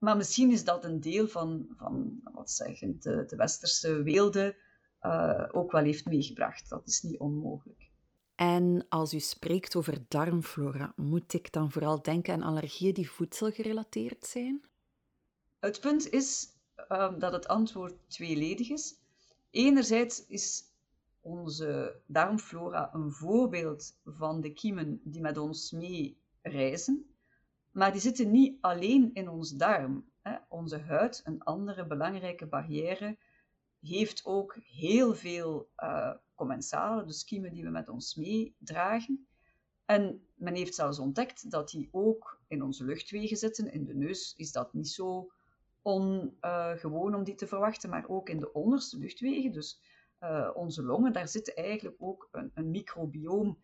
Maar 0.03 0.17
misschien 0.17 0.51
is 0.51 0.65
dat 0.65 0.85
een 0.85 1.01
deel 1.01 1.29
van, 1.29 1.67
van 1.77 2.21
wat 2.33 2.51
zeggen, 2.51 3.01
de, 3.01 3.25
de 3.27 3.37
westerse 3.37 4.03
weelde 4.03 4.57
uh, 5.03 5.49
ook 5.53 5.73
wel 5.73 5.83
heeft 5.83 6.07
meegebracht. 6.07 6.69
Dat 6.69 6.87
is 6.87 7.03
niet 7.03 7.19
onmogelijk. 7.19 7.91
En 8.35 8.87
als 8.89 9.15
u 9.15 9.19
spreekt 9.19 9.77
over 9.77 10.05
darmflora, 10.09 10.93
moet 10.97 11.33
ik 11.33 11.53
dan 11.53 11.71
vooral 11.71 12.03
denken 12.03 12.35
aan 12.35 12.43
allergieën 12.43 12.95
die 12.95 13.11
voedselgerelateerd 13.11 14.27
zijn? 14.27 14.65
Het 15.59 15.81
punt 15.81 16.11
is 16.11 16.49
um, 16.89 17.19
dat 17.19 17.33
het 17.33 17.49
antwoord 17.49 17.95
tweeledig 18.07 18.71
is. 18.71 18.95
Enerzijds 19.51 20.27
is 20.27 20.65
onze 21.21 22.01
darmflora 22.07 22.95
een 22.95 23.13
voorbeeld 23.13 23.99
van 24.05 24.41
de 24.41 24.53
kiemen 24.53 25.01
die 25.05 25.21
met 25.21 25.39
ons 25.39 25.71
mee 25.71 26.19
reizen. 26.41 27.12
Maar 27.73 27.93
die 27.93 28.01
zitten 28.01 28.31
niet 28.31 28.59
alleen 28.61 29.11
in 29.13 29.29
ons 29.29 29.51
darm. 29.51 30.11
Onze 30.49 30.79
huid, 30.79 31.21
een 31.25 31.43
andere 31.43 31.87
belangrijke 31.87 32.47
barrière, 32.47 33.19
heeft 33.81 34.25
ook 34.25 34.57
heel 34.57 35.15
veel 35.15 35.71
uh, 35.77 36.13
commensalen, 36.35 37.07
dus 37.07 37.25
kiemen 37.25 37.53
die 37.53 37.65
we 37.65 37.71
met 37.71 37.89
ons 37.89 38.15
meedragen. 38.15 39.27
En 39.85 40.27
men 40.35 40.55
heeft 40.55 40.75
zelfs 40.75 40.99
ontdekt 40.99 41.51
dat 41.51 41.71
die 41.71 41.89
ook 41.91 42.41
in 42.49 42.63
onze 42.63 42.85
luchtwegen 42.85 43.37
zitten. 43.37 43.73
In 43.73 43.85
de 43.85 43.95
neus 43.95 44.35
is 44.37 44.53
dat 44.53 44.73
niet 44.73 44.89
zo 44.89 45.33
ongewoon 45.83 47.13
uh, 47.13 47.19
om 47.19 47.25
die 47.25 47.35
te 47.35 47.47
verwachten, 47.47 47.91
maar 47.91 48.09
ook 48.09 48.29
in 48.29 48.39
de 48.39 48.53
onderste 48.53 48.99
luchtwegen, 48.99 49.53
dus 49.53 49.81
uh, 50.21 50.51
onze 50.55 50.83
longen, 50.83 51.13
daar 51.13 51.29
zit 51.29 51.55
eigenlijk 51.55 51.97
ook 51.99 52.29
een, 52.33 52.51
een 52.55 52.71
microbioom. 52.71 53.63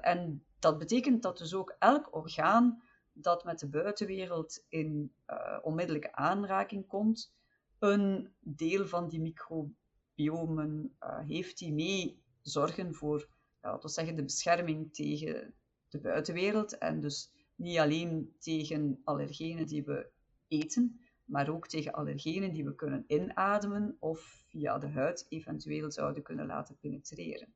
En 0.00 0.44
dat 0.58 0.78
betekent 0.78 1.22
dat 1.22 1.38
dus 1.38 1.54
ook 1.54 1.76
elk 1.78 2.14
orgaan 2.14 2.82
dat 3.18 3.44
met 3.44 3.58
de 3.58 3.68
buitenwereld 3.68 4.64
in 4.68 5.12
uh, 5.30 5.58
onmiddellijke 5.62 6.12
aanraking 6.12 6.86
komt, 6.86 7.34
een 7.78 8.32
deel 8.40 8.86
van 8.86 9.08
die 9.08 9.20
microbiomen 9.20 10.96
uh, 11.00 11.18
heeft 11.18 11.58
die 11.58 11.72
mee 11.72 12.22
zorgen 12.42 12.94
voor, 12.94 13.28
ja, 13.62 13.70
laten 13.70 13.88
zeggen, 13.88 14.16
de 14.16 14.22
bescherming 14.22 14.94
tegen 14.94 15.54
de 15.88 16.00
buitenwereld 16.00 16.78
en 16.78 17.00
dus 17.00 17.30
niet 17.54 17.78
alleen 17.78 18.34
tegen 18.38 19.00
allergenen 19.04 19.66
die 19.66 19.84
we 19.84 20.10
eten, 20.48 21.00
maar 21.24 21.48
ook 21.48 21.68
tegen 21.68 21.92
allergenen 21.92 22.52
die 22.52 22.64
we 22.64 22.74
kunnen 22.74 23.04
inademen 23.06 23.96
of 23.98 24.44
via 24.48 24.78
de 24.78 24.88
huid 24.88 25.26
eventueel 25.28 25.92
zouden 25.92 26.22
kunnen 26.22 26.46
laten 26.46 26.78
penetreren. 26.78 27.54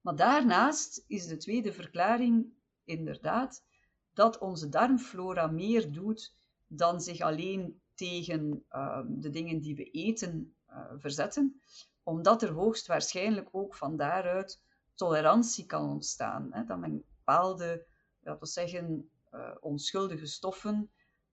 Maar 0.00 0.16
daarnaast 0.16 1.04
is 1.06 1.26
de 1.26 1.36
tweede 1.36 1.72
verklaring 1.72 2.52
inderdaad 2.84 3.64
dat 4.18 4.38
onze 4.38 4.68
darmflora 4.68 5.46
meer 5.46 5.92
doet 5.92 6.34
dan 6.66 7.00
zich 7.00 7.20
alleen 7.20 7.80
tegen 7.94 8.64
uh, 8.70 9.00
de 9.06 9.30
dingen 9.30 9.60
die 9.60 9.76
we 9.76 9.90
eten 9.90 10.54
uh, 10.70 10.92
verzetten, 10.96 11.60
omdat 12.02 12.42
er 12.42 12.50
hoogstwaarschijnlijk 12.50 13.48
ook 13.52 13.74
van 13.74 13.96
daaruit 13.96 14.62
tolerantie 14.94 15.66
kan 15.66 15.90
ontstaan. 15.90 16.48
Hè? 16.52 16.64
Dat 16.64 16.78
men 16.78 17.04
bepaalde, 17.16 17.86
laten 18.20 18.40
we 18.40 18.46
zeggen, 18.46 19.10
uh, 19.34 19.50
onschuldige 19.60 20.26
stoffen 20.26 20.90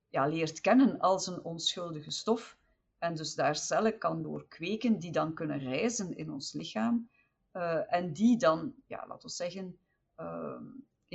ja, 0.10 0.28
leert 0.28 0.62
kennen 0.62 1.00
als 1.00 1.28
een 1.28 1.44
onschuldige 1.44 2.12
stof 2.12 2.58
en 2.98 3.16
dus 3.16 3.36
daar 3.36 3.56
cellen 3.56 3.98
kan 3.98 4.22
doorkweken 4.22 5.00
die 5.00 5.12
dan 5.12 5.34
kunnen 5.34 5.60
reizen 5.60 6.16
in 6.16 6.32
ons 6.32 6.54
lichaam 6.54 7.10
uh, 7.54 7.94
en 7.94 8.14
die 8.14 8.38
dan, 8.38 8.74
ja, 8.86 9.06
laten 9.08 9.28
we 9.28 9.34
zeggen, 9.34 9.78
uh, 10.20 10.62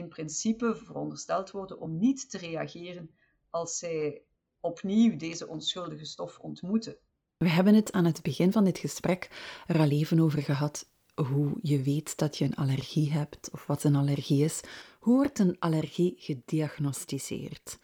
in 0.01 0.09
principe 0.09 0.75
verondersteld 0.75 1.51
worden 1.51 1.81
om 1.81 1.99
niet 1.99 2.31
te 2.31 2.39
reageren 2.39 3.11
als 3.51 3.79
zij 3.79 4.23
opnieuw 4.61 5.17
deze 5.17 5.49
onschuldige 5.49 6.05
stof 6.05 6.39
ontmoeten. 6.39 6.97
We 7.37 7.49
hebben 7.49 7.75
het 7.75 7.93
aan 7.93 8.05
het 8.05 8.23
begin 8.23 8.53
van 8.53 8.65
dit 8.65 8.79
gesprek 8.79 9.31
er 9.67 9.79
al 9.79 9.89
even 9.91 10.21
over 10.21 10.43
gehad 10.43 10.89
hoe 11.15 11.59
je 11.63 11.83
weet 11.83 12.19
dat 12.19 12.37
je 12.37 12.45
een 12.45 12.55
allergie 12.55 13.13
hebt 13.13 13.51
of 13.53 13.67
wat 13.67 13.85
een 13.85 13.97
allergie 13.97 14.45
is. 14.45 14.61
Hoe 14.99 15.17
wordt 15.17 15.39
een 15.39 15.57
allergie 15.59 16.15
gediagnosticeerd? 16.19 17.79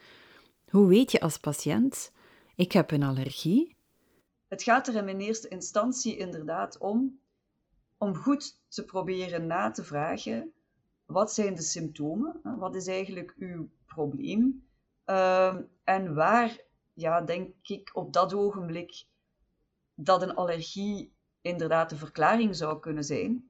Hoe 0.71 0.87
weet 0.87 1.13
je 1.13 1.21
als 1.21 1.39
patiënt, 1.39 2.13
ik 2.55 2.73
heb 2.73 2.91
een 2.91 3.03
allergie? 3.03 3.77
Het 4.49 4.63
gaat 4.63 4.89
er 4.89 5.09
in 5.09 5.21
eerste 5.21 5.49
instantie 5.49 6.17
inderdaad 6.17 6.79
om 6.79 7.19
om 7.99 8.15
goed 8.15 8.61
te 8.69 8.85
proberen 8.85 9.47
na 9.47 9.71
te 9.71 9.85
vragen 9.85 10.53
wat 11.07 11.33
zijn 11.33 11.55
de 11.55 11.63
symptomen? 11.63 12.41
Wat 12.43 12.75
is 12.75 12.87
eigenlijk 12.87 13.35
uw 13.39 13.69
probleem? 13.87 14.69
Uh, 15.07 15.57
en 15.85 16.15
waar, 16.15 16.61
ja, 16.93 17.21
denk 17.21 17.55
ik 17.63 17.91
op 17.97 18.13
dat 18.13 18.35
ogenblik 18.35 19.07
dat 19.95 20.23
een 20.23 20.35
allergie 20.35 21.15
inderdaad 21.41 21.91
de 21.91 21.97
verklaring 21.97 22.57
zou 22.57 22.81
kunnen 22.81 23.05
zijn. 23.05 23.49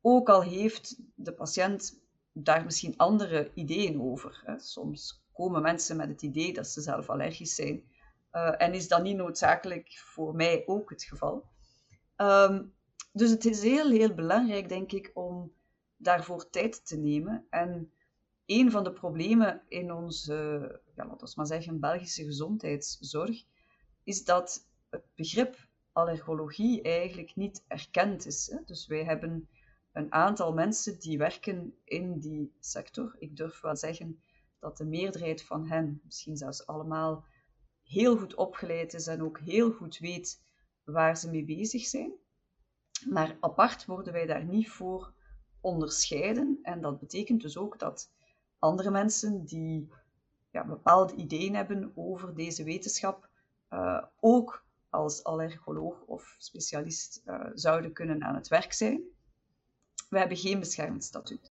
Ook 0.00 0.28
al 0.28 0.42
heeft 0.42 1.00
de 1.14 1.32
patiënt 1.32 2.00
daar 2.32 2.64
misschien 2.64 2.96
andere 2.96 3.50
ideeën 3.54 4.00
over. 4.00 4.42
Hè. 4.44 4.58
Soms 4.58 5.24
komen 5.32 5.62
mensen 5.62 5.96
met 5.96 6.08
het 6.08 6.22
idee 6.22 6.52
dat 6.52 6.66
ze 6.66 6.80
zelf 6.80 7.08
allergisch 7.08 7.54
zijn. 7.54 7.84
Uh, 8.32 8.62
en 8.62 8.74
is 8.74 8.88
dat 8.88 9.02
niet 9.02 9.16
noodzakelijk 9.16 9.98
voor 10.04 10.34
mij 10.34 10.62
ook 10.66 10.90
het 10.90 11.04
geval. 11.04 11.44
Um, 12.16 12.74
dus 13.12 13.30
het 13.30 13.44
is 13.44 13.62
heel, 13.62 13.90
heel 13.90 14.14
belangrijk, 14.14 14.68
denk 14.68 14.92
ik, 14.92 15.10
om 15.14 15.52
daarvoor 15.96 16.50
tijd 16.50 16.86
te 16.86 16.96
nemen. 16.96 17.46
En 17.50 17.92
een 18.46 18.70
van 18.70 18.84
de 18.84 18.92
problemen 18.92 19.62
in 19.68 19.92
onze, 19.92 20.34
laten 20.94 21.26
we 21.26 21.32
maar 21.34 21.46
zeggen, 21.46 21.80
Belgische 21.80 22.24
gezondheidszorg, 22.24 23.44
is 24.04 24.24
dat 24.24 24.66
het 24.90 25.04
begrip 25.14 25.66
allergologie 25.92 26.82
eigenlijk 26.82 27.36
niet 27.36 27.64
erkend 27.68 28.26
is. 28.26 28.50
Hè? 28.50 28.58
Dus 28.64 28.86
wij 28.86 29.04
hebben 29.04 29.48
een 29.92 30.12
aantal 30.12 30.52
mensen 30.52 31.00
die 31.00 31.18
werken 31.18 31.74
in 31.84 32.18
die 32.18 32.52
sector. 32.60 33.16
Ik 33.18 33.36
durf 33.36 33.60
wel 33.60 33.76
zeggen 33.76 34.20
dat 34.58 34.76
de 34.76 34.84
meerderheid 34.84 35.42
van 35.42 35.68
hen, 35.68 36.00
misschien 36.04 36.36
zelfs 36.36 36.66
allemaal, 36.66 37.24
heel 37.82 38.16
goed 38.16 38.34
opgeleid 38.34 38.94
is 38.94 39.06
en 39.06 39.22
ook 39.22 39.38
heel 39.38 39.70
goed 39.72 39.98
weet 39.98 40.42
waar 40.84 41.16
ze 41.16 41.30
mee 41.30 41.44
bezig 41.44 41.84
zijn. 41.84 42.12
Maar 43.08 43.36
apart 43.40 43.84
worden 43.84 44.12
wij 44.12 44.26
daar 44.26 44.44
niet 44.44 44.70
voor 44.70 45.12
onderscheiden. 45.66 46.58
En 46.62 46.80
dat 46.80 46.98
betekent 46.98 47.40
dus 47.40 47.56
ook 47.56 47.78
dat 47.78 48.10
andere 48.58 48.90
mensen 48.90 49.44
die 49.44 49.88
ja, 50.50 50.64
bepaalde 50.64 51.14
ideeën 51.14 51.54
hebben 51.54 51.92
over 51.94 52.34
deze 52.34 52.64
wetenschap, 52.64 53.28
uh, 53.70 54.02
ook 54.20 54.64
als 54.90 55.24
allergoloog 55.24 56.02
of 56.06 56.34
specialist 56.38 57.22
uh, 57.26 57.46
zouden 57.54 57.92
kunnen 57.92 58.24
aan 58.24 58.34
het 58.34 58.48
werk 58.48 58.72
zijn. 58.72 59.00
We 60.08 60.18
hebben 60.18 60.36
geen 60.36 60.60
beschermd 60.60 61.04
statuut. 61.04 61.52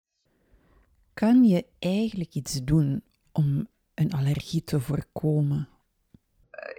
Kan 1.14 1.44
je 1.44 1.66
eigenlijk 1.80 2.36
iets 2.36 2.64
doen 2.64 3.04
om 3.32 3.68
een 3.94 4.14
allergie 4.14 4.64
te 4.64 4.80
voorkomen? 4.80 5.70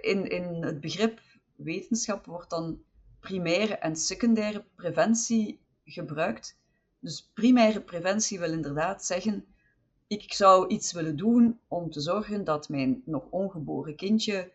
In, 0.01 0.29
in 0.29 0.63
het 0.63 0.79
begrip 0.79 1.21
wetenschap 1.55 2.25
wordt 2.25 2.49
dan 2.49 2.81
primaire 3.19 3.75
en 3.75 3.95
secundaire 3.95 4.65
preventie 4.75 5.59
gebruikt. 5.85 6.57
Dus 7.03 7.31
primaire 7.33 7.81
preventie 7.81 8.39
wil 8.39 8.51
inderdaad 8.51 9.05
zeggen, 9.05 9.45
ik 10.07 10.33
zou 10.33 10.67
iets 10.67 10.91
willen 10.91 11.15
doen 11.15 11.59
om 11.67 11.91
te 11.91 12.01
zorgen 12.01 12.43
dat 12.43 12.69
mijn 12.69 13.01
nog 13.05 13.25
ongeboren 13.29 13.95
kindje 13.95 14.51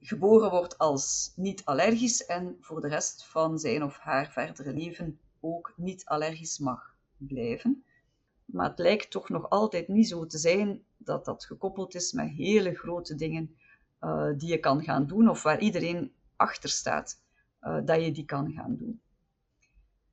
geboren 0.00 0.50
wordt 0.50 0.78
als 0.78 1.32
niet 1.36 1.64
allergisch 1.64 2.26
en 2.26 2.56
voor 2.60 2.80
de 2.80 2.88
rest 2.88 3.24
van 3.24 3.58
zijn 3.58 3.82
of 3.82 3.98
haar 3.98 4.30
verdere 4.30 4.72
leven 4.72 5.18
ook 5.40 5.72
niet 5.76 6.04
allergisch 6.04 6.58
mag 6.58 6.94
blijven. 7.16 7.84
Maar 8.44 8.68
het 8.68 8.78
lijkt 8.78 9.10
toch 9.10 9.28
nog 9.28 9.48
altijd 9.48 9.88
niet 9.88 10.08
zo 10.08 10.26
te 10.26 10.38
zijn 10.38 10.82
dat 10.96 11.24
dat 11.24 11.44
gekoppeld 11.44 11.94
is 11.94 12.12
met 12.12 12.28
hele 12.28 12.74
grote 12.74 13.14
dingen 13.14 13.56
uh, 14.00 14.28
die 14.36 14.48
je 14.48 14.58
kan 14.58 14.82
gaan 14.82 15.06
doen 15.06 15.28
of 15.28 15.42
waar 15.42 15.60
iedereen 15.60 16.12
achter 16.36 16.68
staat 16.68 17.22
uh, 17.62 17.78
dat 17.84 18.04
je 18.04 18.12
die 18.12 18.24
kan 18.24 18.52
gaan 18.52 18.76
doen. 18.76 19.00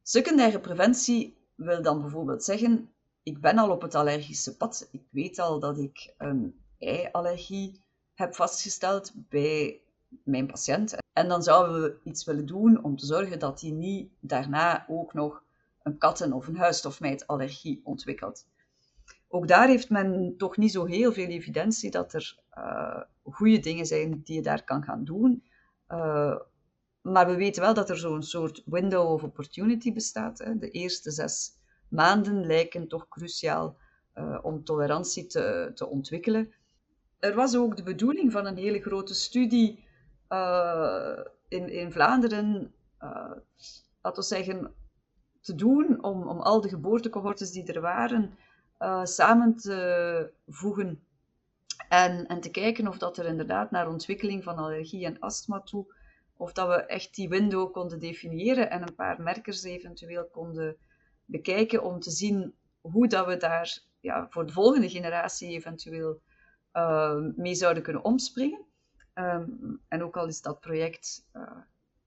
Secundaire 0.02 0.60
preventie 0.60 1.44
wil 1.56 1.82
dan 1.82 2.02
bijvoorbeeld 2.02 2.44
zeggen, 2.44 2.90
ik 3.24 3.42
ben 3.42 3.58
al 3.58 3.70
op 3.70 3.82
het 3.82 3.96
allergische 3.96 4.58
pad, 4.58 4.88
ik 4.92 5.04
weet 5.10 5.40
al 5.40 5.60
dat 5.60 5.78
ik 5.78 6.14
een 6.18 6.60
ei-allergie 6.80 7.84
heb 8.14 8.36
vastgesteld 8.36 9.14
bij 9.16 9.82
mijn 10.24 10.48
patiënt. 10.48 10.96
En 11.14 11.28
dan 11.28 11.44
zouden 11.44 11.82
we 11.82 11.98
iets 12.04 12.26
willen 12.26 12.46
doen 12.46 12.84
om 12.84 12.98
te 12.98 13.06
zorgen 13.06 13.40
dat 13.40 13.62
hij 13.62 13.72
niet 13.72 14.12
daarna 14.20 14.86
ook 14.88 15.14
nog 15.14 15.44
een 15.84 15.98
katten- 15.98 16.34
of 16.34 16.48
een 16.48 16.58
huisstofmijtallergie 16.58 17.82
ontwikkelt. 17.84 18.46
Ook 19.28 19.48
daar 19.48 19.68
heeft 19.68 19.90
men 19.90 20.38
toch 20.38 20.58
niet 20.58 20.72
zo 20.72 20.86
heel 20.86 21.14
veel 21.14 21.28
evidentie 21.28 21.92
dat 21.92 22.14
er 22.14 22.40
uh, 22.58 23.02
goede 23.24 23.60
dingen 23.60 23.86
zijn 23.86 24.22
die 24.24 24.36
je 24.36 24.42
daar 24.42 24.64
kan 24.64 24.84
gaan 24.84 25.04
doen. 25.04 25.44
Uh, 25.90 26.40
maar 27.06 27.28
we 27.28 27.36
weten 27.36 27.62
wel 27.62 27.74
dat 27.74 27.90
er 27.90 27.98
zo'n 27.98 28.24
soort 28.24 28.62
window 28.66 29.12
of 29.12 29.24
opportunity 29.24 29.94
bestaat. 29.94 30.40
Hè. 30.40 30.58
De 30.58 30.70
eerste 30.70 31.12
zes 31.12 31.52
maanden 31.90 32.46
lijken 32.46 32.88
toch 32.88 33.08
cruciaal 33.08 33.78
uh, 34.16 34.40
om 34.42 34.64
tolerantie 34.64 35.26
te, 35.26 35.72
te 35.76 35.88
ontwikkelen. 35.88 36.54
Er 37.20 37.36
was 37.36 37.56
ook 37.56 37.76
de 37.76 37.84
bedoeling 37.84 38.32
van 38.32 38.46
een 38.46 38.58
hele 38.58 38.82
grote 38.82 39.14
studie 39.14 39.86
uh, 40.30 41.20
in, 41.48 41.70
in 41.70 41.92
Vlaanderen, 41.92 42.74
uh, 43.02 43.32
laten 44.02 44.22
we 44.22 44.28
zeggen, 44.28 44.74
te 45.42 45.56
doen 45.56 46.04
om, 46.04 46.28
om 46.28 46.40
al 46.40 46.62
de 46.62 46.70
geboortecohortes 46.70 47.52
die 47.52 47.74
er 47.74 47.82
waren 47.82 48.38
samen 49.04 49.56
te 49.56 50.32
voegen 50.48 51.04
en, 51.90 52.28
en 52.28 52.42
te 52.42 52.52
kijken 52.52 52.88
of 52.88 52.98
dat 52.98 53.18
er 53.18 53.26
inderdaad 53.26 53.72
naar 53.72 53.88
ontwikkeling 53.88 54.44
van 54.44 54.56
allergie 54.56 55.06
en 55.06 55.20
astma 55.20 55.62
toe 55.62 55.95
of 56.38 56.54
dat 56.54 56.68
we 56.68 56.74
echt 56.74 57.16
die 57.16 57.30
window 57.30 57.72
konden 57.72 58.00
definiëren 58.00 58.70
en 58.70 58.82
een 58.82 58.96
paar 58.96 59.22
merkers 59.22 59.64
eventueel 59.64 60.28
konden 60.28 60.78
bekijken 61.26 61.84
om 61.84 62.00
te 62.00 62.12
zien 62.12 62.54
hoe 62.82 63.08
dat 63.08 63.26
we 63.26 63.38
daar 63.38 63.80
ja, 64.00 64.28
voor 64.30 64.46
de 64.46 64.52
volgende 64.52 64.90
generatie 64.90 65.50
eventueel 65.50 66.22
uh, 66.74 67.22
mee 67.36 67.56
zouden 67.56 67.84
kunnen 67.84 68.04
omspringen. 68.04 68.66
Um, 69.14 69.82
en 69.88 70.04
ook 70.04 70.18
al 70.18 70.28
is 70.28 70.42
dat 70.42 70.60
project 70.60 71.28
uh, 71.34 71.52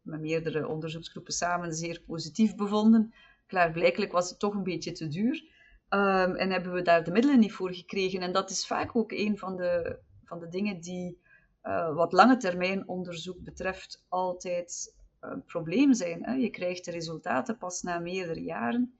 met 0.03 0.21
meerdere 0.21 0.69
onderzoeksgroepen 0.69 1.33
samen 1.33 1.75
zeer 1.75 2.03
positief 2.07 2.55
bevonden, 2.55 3.15
klaarblijkelijk 3.47 4.13
was 4.13 4.31
het 4.31 4.39
toch 4.39 4.55
een 4.55 4.63
beetje 4.63 4.93
te 4.93 5.09
duur. 5.09 5.57
Um, 5.89 6.35
en 6.35 6.51
hebben 6.51 6.73
we 6.73 6.83
daar 6.83 7.05
de 7.05 7.11
middelen 7.11 7.39
niet 7.39 7.53
voor 7.53 7.75
gekregen. 7.75 8.21
En 8.21 8.33
dat 8.33 8.51
is 8.51 8.67
vaak 8.67 8.97
ook 8.97 9.13
een 9.13 9.39
van 9.39 9.57
de, 9.57 9.99
van 10.25 10.39
de 10.39 10.49
dingen 10.49 10.81
die 10.81 11.21
uh, 11.69 11.95
wat 11.95 12.13
lange 12.13 12.37
termijn 12.37 12.89
onderzoek 12.89 13.43
betreft 13.43 14.05
altijd 14.09 14.95
een 15.21 15.45
probleem 15.45 15.95
zijn. 15.95 16.25
Hè. 16.25 16.33
Je 16.33 16.51
krijgt 16.51 16.85
de 16.85 16.91
resultaten 16.91 17.59
pas 17.59 17.83
na 17.83 17.99
meerdere 17.99 18.43
jaren. 18.43 18.95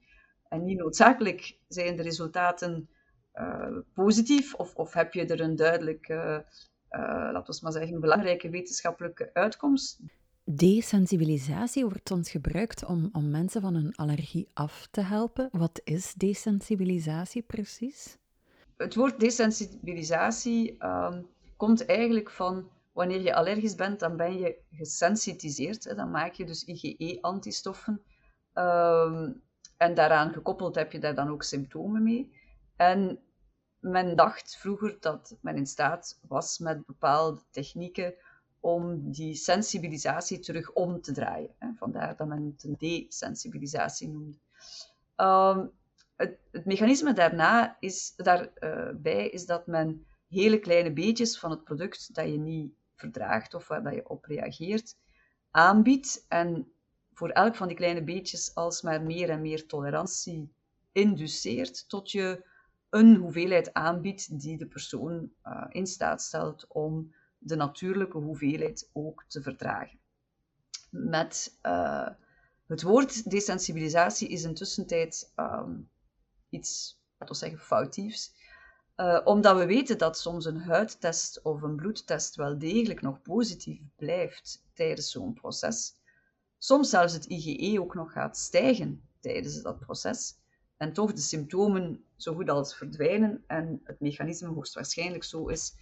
En 0.49 0.63
niet 0.63 0.77
noodzakelijk 0.77 1.57
zijn 1.67 1.95
de 1.95 2.03
resultaten 2.03 2.89
uh, 3.35 3.77
positief 3.93 4.53
of, 4.53 4.75
of 4.75 4.93
heb 4.93 5.13
je 5.13 5.25
er 5.25 5.41
een 5.41 5.55
duidelijke, 5.55 6.45
uh, 6.91 7.29
laten 7.31 7.53
we 7.53 7.59
maar 7.61 7.71
zeggen, 7.71 7.99
belangrijke 7.99 8.49
wetenschappelijke 8.49 9.29
uitkomst. 9.33 9.99
Desensibilisatie 10.43 11.85
wordt 11.85 12.07
soms 12.07 12.31
gebruikt 12.31 12.85
om, 12.85 13.09
om 13.11 13.29
mensen 13.29 13.61
van 13.61 13.75
een 13.75 13.95
allergie 13.95 14.47
af 14.53 14.87
te 14.91 15.01
helpen. 15.01 15.49
Wat 15.51 15.81
is 15.83 16.13
desensibilisatie 16.13 17.41
precies? 17.41 18.17
Het 18.77 18.95
woord 18.95 19.19
desensibilisatie 19.19 20.85
um, 20.85 21.27
komt 21.59 21.85
eigenlijk 21.85 22.29
van 22.29 22.69
wanneer 22.91 23.21
je 23.21 23.35
allergisch 23.35 23.75
bent, 23.75 23.99
dan 23.99 24.17
ben 24.17 24.37
je 24.37 24.57
gesensitiseerd. 24.71 25.83
Hè? 25.83 25.95
Dan 25.95 26.11
maak 26.11 26.33
je 26.33 26.45
dus 26.45 26.63
IgE-antistoffen. 26.63 28.01
Um, 28.53 29.41
en 29.77 29.93
daaraan 29.93 30.33
gekoppeld 30.33 30.75
heb 30.75 30.91
je 30.91 30.99
daar 30.99 31.15
dan 31.15 31.29
ook 31.29 31.43
symptomen 31.43 32.03
mee. 32.03 32.33
En 32.75 33.19
men 33.79 34.15
dacht 34.15 34.57
vroeger 34.57 34.97
dat 34.99 35.37
men 35.41 35.55
in 35.55 35.65
staat 35.65 36.19
was 36.27 36.59
met 36.59 36.85
bepaalde 36.85 37.41
technieken 37.51 38.13
om 38.59 39.11
die 39.11 39.35
sensibilisatie 39.35 40.39
terug 40.39 40.71
om 40.71 41.01
te 41.01 41.11
draaien. 41.11 41.55
Hè? 41.57 41.67
Vandaar 41.75 42.15
dat 42.15 42.27
men 42.27 42.45
het 42.45 42.63
een 42.63 42.75
desensibilisatie 42.77 44.09
noemde. 44.09 44.37
Um, 45.17 45.71
het, 46.15 46.37
het, 46.51 46.65
mechanisme 46.65 47.13
daarna 47.13 47.77
is, 47.79 48.13
daarbij 48.15 49.29
is 49.29 49.45
dat 49.45 49.67
men 49.67 50.05
hele 50.29 50.59
kleine 50.59 50.93
beetjes 50.93 51.39
van 51.39 51.51
het 51.51 51.63
product 51.63 52.13
dat 52.13 52.25
je 52.25 52.37
niet 52.37 52.73
verdraagt 52.95 53.53
of 53.53 53.67
waar 53.67 53.95
je 53.95 54.09
op 54.09 54.25
reageert, 54.25 54.97
aanbiedt. 55.51 56.25
En 56.27 56.71
voor 57.13 57.29
elk 57.29 57.55
van 57.55 57.67
die 57.67 57.77
kleine 57.77 58.03
beetjes 58.03 58.55
alsmaar 58.55 59.01
meer 59.01 59.29
en 59.29 59.41
meer 59.41 59.65
tolerantie 59.65 60.53
induceert, 60.91 61.89
tot 61.89 62.11
je 62.11 62.47
een 62.89 63.15
hoeveelheid 63.15 63.73
aanbiedt 63.73 64.41
die 64.41 64.57
de 64.57 64.67
persoon 64.67 65.31
uh, 65.45 65.65
in 65.69 65.87
staat 65.87 66.21
stelt 66.21 66.65
om 66.67 67.13
de 67.37 67.55
natuurlijke 67.55 68.17
hoeveelheid 68.17 68.89
ook 68.93 69.25
te 69.27 69.41
verdragen. 69.41 69.99
Met 70.89 71.57
uh, 71.65 72.09
het 72.67 72.81
woord 72.81 73.29
desensibilisatie 73.29 74.27
is 74.27 74.43
intussen 74.43 74.87
tijd 74.87 75.33
um, 75.35 75.89
iets, 76.49 77.01
laten 77.17 77.35
we 77.35 77.41
zeggen, 77.41 77.59
foutiefs. 77.59 78.33
Uh, 78.99 79.19
omdat 79.23 79.57
we 79.57 79.65
weten 79.65 79.97
dat 79.97 80.17
soms 80.17 80.45
een 80.45 80.57
huidtest 80.57 81.41
of 81.41 81.61
een 81.61 81.75
bloedtest 81.75 82.35
wel 82.35 82.57
degelijk 82.57 83.01
nog 83.01 83.21
positief 83.21 83.79
blijft 83.95 84.63
tijdens 84.73 85.11
zo'n 85.11 85.33
proces. 85.33 85.93
Soms 86.57 86.89
zelfs 86.89 87.13
het 87.13 87.25
IgE 87.25 87.81
ook 87.81 87.95
nog 87.95 88.11
gaat 88.11 88.37
stijgen 88.37 89.01
tijdens 89.19 89.61
dat 89.61 89.79
proces. 89.79 90.37
En 90.77 90.93
toch 90.93 91.13
de 91.13 91.21
symptomen 91.21 92.03
zo 92.15 92.33
goed 92.33 92.49
als 92.49 92.75
verdwijnen 92.75 93.43
en 93.47 93.81
het 93.83 93.99
mechanisme 93.99 94.47
hoogstwaarschijnlijk 94.47 95.23
zo 95.23 95.47
is 95.47 95.75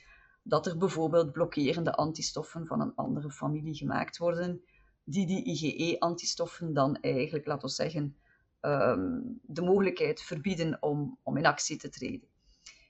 dat 0.43 0.65
er 0.65 0.77
bijvoorbeeld 0.77 1.31
blokkerende 1.31 1.93
antistoffen 1.93 2.67
van 2.67 2.81
een 2.81 2.95
andere 2.95 3.31
familie 3.31 3.75
gemaakt 3.75 4.17
worden, 4.17 4.61
die 5.03 5.27
die 5.27 5.43
IgE-antistoffen 5.43 6.73
dan 6.73 6.97
eigenlijk, 7.01 7.45
laten 7.45 7.67
we 7.67 7.73
zeggen, 7.73 8.15
um, 8.61 9.39
de 9.41 9.61
mogelijkheid 9.61 10.21
verbieden 10.21 10.77
om, 10.81 11.17
om 11.23 11.37
in 11.37 11.45
actie 11.45 11.77
te 11.77 11.89
treden. 11.89 12.27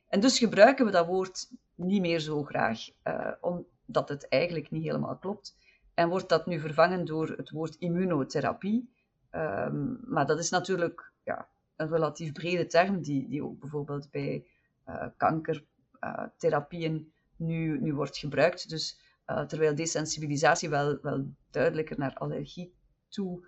En 0.07 0.19
dus 0.19 0.37
gebruiken 0.37 0.85
we 0.85 0.91
dat 0.91 1.05
woord 1.05 1.49
niet 1.75 2.01
meer 2.01 2.19
zo 2.19 2.43
graag, 2.43 2.79
uh, 3.03 3.31
omdat 3.41 4.09
het 4.09 4.27
eigenlijk 4.27 4.71
niet 4.71 4.83
helemaal 4.83 5.17
klopt. 5.17 5.57
En 5.93 6.09
wordt 6.09 6.29
dat 6.29 6.45
nu 6.45 6.59
vervangen 6.59 7.05
door 7.05 7.29
het 7.29 7.49
woord 7.49 7.75
immunotherapie. 7.75 8.89
Um, 9.31 9.99
maar 10.05 10.25
dat 10.25 10.39
is 10.39 10.49
natuurlijk 10.49 11.11
ja, 11.23 11.47
een 11.75 11.89
relatief 11.89 12.31
brede 12.31 12.65
term, 12.65 13.01
die, 13.01 13.27
die 13.27 13.43
ook 13.43 13.59
bijvoorbeeld 13.59 14.11
bij 14.11 14.45
uh, 14.87 15.05
kankertherapieën 15.17 16.95
uh, 16.95 17.01
nu, 17.35 17.79
nu 17.81 17.93
wordt 17.93 18.17
gebruikt. 18.17 18.69
Dus 18.69 18.99
terwijl 19.47 19.75
desensibilisatie 19.75 20.69
wel, 20.69 20.97
wel 21.01 21.25
duidelijker 21.51 21.99
naar 21.99 22.13
allergie 22.13 22.73
toe 23.07 23.45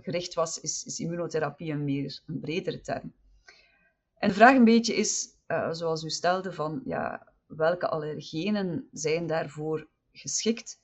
gericht 0.00 0.34
was, 0.34 0.60
is, 0.60 0.84
is 0.84 1.00
immunotherapie 1.00 1.72
een 1.72 1.84
meer 1.84 2.20
een 2.26 2.40
bredere 2.40 2.80
term. 2.80 3.12
En 4.22 4.28
de 4.28 4.34
vraag 4.34 4.56
een 4.56 4.64
beetje 4.64 4.94
is, 4.94 5.28
zoals 5.70 6.02
u 6.02 6.10
stelde, 6.10 6.52
van 6.52 6.80
ja, 6.84 7.32
welke 7.46 7.88
allergenen 7.88 8.88
zijn 8.92 9.26
daarvoor 9.26 9.88
geschikt? 10.12 10.80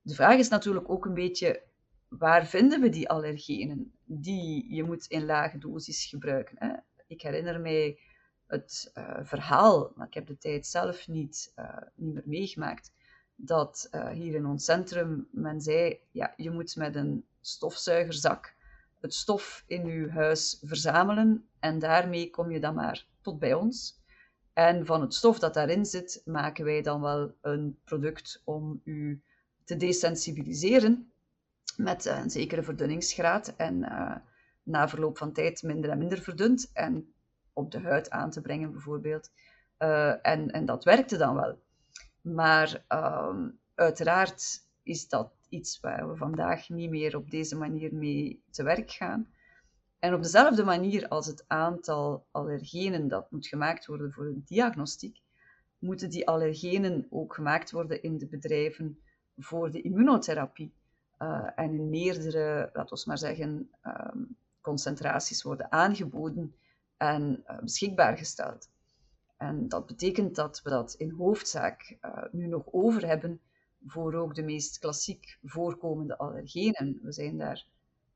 De 0.00 0.14
vraag 0.14 0.38
is 0.38 0.48
natuurlijk 0.48 0.90
ook 0.90 1.04
een 1.04 1.14
beetje, 1.14 1.62
waar 2.08 2.46
vinden 2.46 2.80
we 2.80 2.88
die 2.88 3.08
allergenen 3.08 3.92
die 4.04 4.74
je 4.74 4.82
moet 4.82 5.06
in 5.06 5.24
lage 5.24 5.58
dosis 5.58 6.06
gebruiken? 6.06 6.56
Hè? 6.58 6.74
Ik 7.06 7.22
herinner 7.22 7.60
mij 7.60 7.98
het 8.46 8.90
uh, 8.94 9.18
verhaal, 9.22 9.92
maar 9.94 10.06
ik 10.06 10.14
heb 10.14 10.26
de 10.26 10.38
tijd 10.38 10.66
zelf 10.66 11.08
niet, 11.08 11.52
uh, 11.56 11.76
niet 11.94 12.14
meer 12.14 12.22
meegemaakt, 12.26 12.92
dat 13.34 13.88
hier 14.12 14.34
in 14.34 14.46
ons 14.46 14.64
centrum 14.64 15.28
men 15.30 15.60
zei, 15.60 16.00
ja, 16.10 16.34
je 16.36 16.50
moet 16.50 16.76
met 16.76 16.96
een 16.96 17.24
stofzuigerzak 17.40 18.54
het 19.02 19.14
stof 19.14 19.64
in 19.66 19.86
je 19.86 20.10
huis 20.10 20.58
verzamelen 20.62 21.48
en 21.60 21.78
daarmee 21.78 22.30
kom 22.30 22.50
je 22.50 22.60
dan 22.60 22.74
maar 22.74 23.06
tot 23.20 23.38
bij 23.38 23.54
ons. 23.54 24.00
En 24.52 24.86
van 24.86 25.00
het 25.00 25.14
stof 25.14 25.38
dat 25.38 25.54
daarin 25.54 25.84
zit, 25.84 26.22
maken 26.24 26.64
wij 26.64 26.82
dan 26.82 27.00
wel 27.00 27.34
een 27.40 27.78
product 27.84 28.42
om 28.44 28.80
u 28.84 29.22
te 29.64 29.76
desensibiliseren 29.76 31.12
met 31.76 32.04
een 32.04 32.30
zekere 32.30 32.62
verdunningsgraad 32.62 33.54
en 33.56 33.74
uh, 33.82 34.16
na 34.62 34.88
verloop 34.88 35.18
van 35.18 35.32
tijd 35.32 35.62
minder 35.62 35.90
en 35.90 35.98
minder 35.98 36.18
verdund 36.18 36.70
en 36.72 37.14
op 37.52 37.70
de 37.70 37.80
huid 37.80 38.10
aan 38.10 38.30
te 38.30 38.40
brengen 38.40 38.72
bijvoorbeeld. 38.72 39.30
Uh, 39.78 40.26
en, 40.26 40.50
en 40.50 40.66
dat 40.66 40.84
werkte 40.84 41.16
dan 41.16 41.34
wel. 41.34 41.58
Maar 42.20 42.84
uh, 42.88 43.46
uiteraard 43.74 44.66
is 44.82 45.08
dat 45.08 45.32
iets 45.52 45.80
waar 45.80 46.08
we 46.08 46.16
vandaag 46.16 46.68
niet 46.68 46.90
meer 46.90 47.16
op 47.16 47.30
deze 47.30 47.56
manier 47.56 47.94
mee 47.94 48.42
te 48.50 48.62
werk 48.62 48.90
gaan. 48.90 49.28
En 49.98 50.14
op 50.14 50.22
dezelfde 50.22 50.64
manier 50.64 51.08
als 51.08 51.26
het 51.26 51.44
aantal 51.46 52.26
allergenen 52.30 53.08
dat 53.08 53.30
moet 53.30 53.46
gemaakt 53.46 53.86
worden 53.86 54.12
voor 54.12 54.24
de 54.24 54.42
diagnostiek, 54.44 55.20
moeten 55.78 56.10
die 56.10 56.28
allergenen 56.28 57.06
ook 57.10 57.34
gemaakt 57.34 57.70
worden 57.70 58.02
in 58.02 58.18
de 58.18 58.26
bedrijven 58.26 58.98
voor 59.36 59.70
de 59.70 59.80
immunotherapie. 59.80 60.74
Uh, 61.18 61.50
en 61.54 61.72
in 61.72 61.90
meerdere, 61.90 62.70
laten 62.72 62.96
we 62.96 63.02
maar 63.06 63.18
zeggen, 63.18 63.70
um, 63.84 64.36
concentraties 64.60 65.42
worden 65.42 65.72
aangeboden 65.72 66.54
en 66.96 67.44
uh, 67.46 67.58
beschikbaar 67.58 68.16
gesteld. 68.16 68.70
En 69.36 69.68
dat 69.68 69.86
betekent 69.86 70.34
dat 70.34 70.62
we 70.62 70.70
dat 70.70 70.94
in 70.94 71.10
hoofdzaak 71.10 71.96
uh, 72.00 72.24
nu 72.30 72.46
nog 72.46 72.64
over 72.72 73.06
hebben 73.06 73.40
voor 73.86 74.14
ook 74.14 74.34
de 74.34 74.42
meest 74.42 74.78
klassiek 74.78 75.38
voorkomende 75.42 76.18
allergenen. 76.18 76.98
We 77.02 77.12
zijn 77.12 77.38
daar 77.38 77.66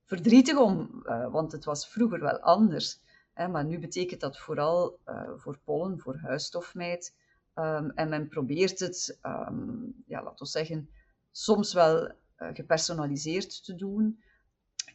verdrietig 0.04 0.56
om, 0.56 1.02
uh, 1.04 1.30
want 1.30 1.52
het 1.52 1.64
was 1.64 1.88
vroeger 1.88 2.20
wel 2.20 2.40
anders. 2.40 3.00
Maar 3.34 3.64
nu 3.64 3.78
betekent 3.78 4.20
dat 4.20 4.38
vooral 4.38 4.98
uh, 5.06 5.30
voor 5.36 5.58
pollen, 5.64 5.98
voor 5.98 6.16
huisstofmijt. 6.16 7.14
Um, 7.54 7.90
en 7.90 8.08
men 8.08 8.28
probeert 8.28 8.78
het, 8.78 9.18
um, 9.22 10.02
ja, 10.06 10.22
laten 10.22 10.44
we 10.44 10.50
zeggen, 10.50 10.90
soms 11.30 11.72
wel 11.72 12.04
uh, 12.06 12.12
gepersonaliseerd 12.52 13.64
te 13.64 13.74
doen. 13.74 14.22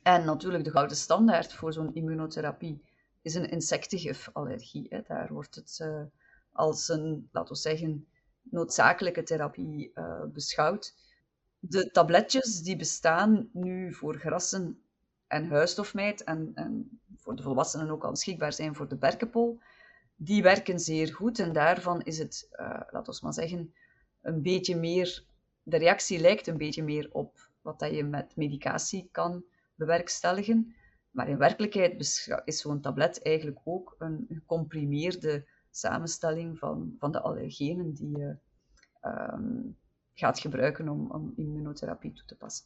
En 0.03 0.25
natuurlijk 0.25 0.63
de 0.63 0.71
gouden 0.71 0.97
standaard 0.97 1.53
voor 1.53 1.73
zo'n 1.73 1.93
immunotherapie 1.93 2.83
is 3.21 3.35
een 3.35 3.49
insectengifallergie. 3.49 5.03
Daar 5.07 5.33
wordt 5.33 5.55
het 5.55 5.87
als 6.51 6.89
een, 6.89 7.29
laten 7.31 7.53
we 7.53 7.59
zeggen, 7.59 8.07
noodzakelijke 8.41 9.23
therapie 9.23 9.91
uh, 9.95 10.23
beschouwd. 10.33 10.95
De 11.59 11.91
tabletjes 11.91 12.61
die 12.61 12.75
bestaan 12.75 13.49
nu 13.53 13.93
voor 13.93 14.17
grassen 14.17 14.81
en 15.27 15.49
huisstofmijt 15.49 16.23
en, 16.23 16.51
en 16.55 16.99
voor 17.15 17.35
de 17.35 17.43
volwassenen 17.43 17.89
ook 17.89 18.03
al 18.03 18.11
beschikbaar 18.11 18.53
zijn 18.53 18.75
voor 18.75 18.87
de 18.87 18.97
berkenpol, 18.97 19.59
die 20.15 20.43
werken 20.43 20.79
zeer 20.79 21.13
goed 21.13 21.39
en 21.39 21.53
daarvan 21.53 22.01
is 22.01 22.17
het, 22.17 22.49
uh, 22.51 22.81
laten 22.89 23.13
we 23.13 23.19
maar 23.21 23.33
zeggen, 23.33 23.73
een 24.21 24.41
beetje 24.41 24.75
meer, 24.75 25.23
de 25.63 25.77
reactie 25.77 26.19
lijkt 26.19 26.47
een 26.47 26.57
beetje 26.57 26.83
meer 26.83 27.09
op 27.11 27.49
wat 27.61 27.79
dat 27.79 27.91
je 27.91 28.03
met 28.03 28.35
medicatie 28.35 29.09
kan 29.11 29.43
bewerkstelligen. 29.75 30.75
Maar 31.11 31.29
in 31.29 31.37
werkelijkheid 31.37 31.99
is 32.45 32.61
zo'n 32.61 32.81
tablet 32.81 33.21
eigenlijk 33.21 33.59
ook 33.63 33.95
een 33.99 34.25
gecomprimeerde 34.29 35.45
samenstelling 35.71 36.57
van, 36.57 36.95
van 36.97 37.11
de 37.11 37.21
allergenen 37.21 37.93
die 37.93 38.17
je 38.17 38.35
um, 39.01 39.77
gaat 40.13 40.39
gebruiken 40.39 40.89
om, 40.89 41.11
om 41.11 41.33
immunotherapie 41.35 42.13
toe 42.13 42.25
te 42.25 42.35
passen. 42.35 42.65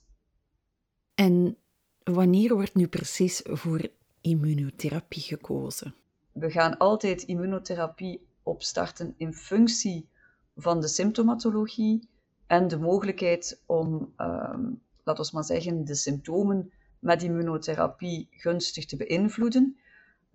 En 1.15 1.57
wanneer 2.03 2.53
wordt 2.53 2.75
nu 2.75 2.87
precies 2.87 3.41
voor 3.43 3.87
immunotherapie 4.21 5.21
gekozen? 5.21 5.95
We 6.31 6.51
gaan 6.51 6.77
altijd 6.77 7.23
immunotherapie 7.23 8.27
opstarten 8.43 9.13
in 9.17 9.33
functie 9.33 10.09
van 10.55 10.81
de 10.81 10.87
symptomatologie 10.87 12.09
en 12.47 12.67
de 12.67 12.77
mogelijkheid 12.77 13.61
om, 13.65 14.13
um, 14.17 14.81
laten 15.03 15.23
we 15.23 15.29
maar 15.33 15.43
zeggen, 15.43 15.85
de 15.85 15.95
symptomen 15.95 16.71
met 16.99 17.23
immunotherapie 17.23 18.27
gunstig 18.31 18.85
te 18.85 18.95
beïnvloeden. 18.95 19.77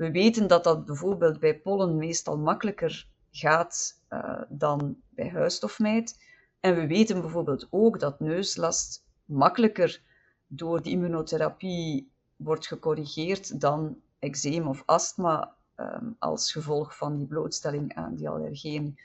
We 0.01 0.11
weten 0.11 0.47
dat 0.47 0.65
dat 0.65 0.85
bijvoorbeeld 0.85 1.41
bij 1.41 1.61
pollen 1.61 1.97
meestal 1.97 2.39
makkelijker 2.39 3.09
gaat 3.31 4.03
uh, 4.11 4.43
dan 4.49 4.97
bij 5.09 5.29
huisstofmijt. 5.29 6.23
En 6.61 6.75
we 6.75 6.87
weten 6.87 7.21
bijvoorbeeld 7.21 7.67
ook 7.71 8.01
dat 8.01 8.21
neuslast 8.21 9.05
makkelijker 9.25 10.03
door 10.47 10.83
de 10.83 10.91
immunotherapie 10.91 12.13
wordt 12.37 12.67
gecorrigeerd 12.67 13.61
dan 13.61 14.01
eczeem 14.19 14.67
of 14.67 14.83
astma 14.87 15.55
um, 15.77 16.17
als 16.19 16.53
gevolg 16.53 16.97
van 16.97 17.17
die 17.17 17.27
blootstelling 17.27 17.95
aan 17.95 18.15
die 18.15 18.29
allergeen. 18.29 18.99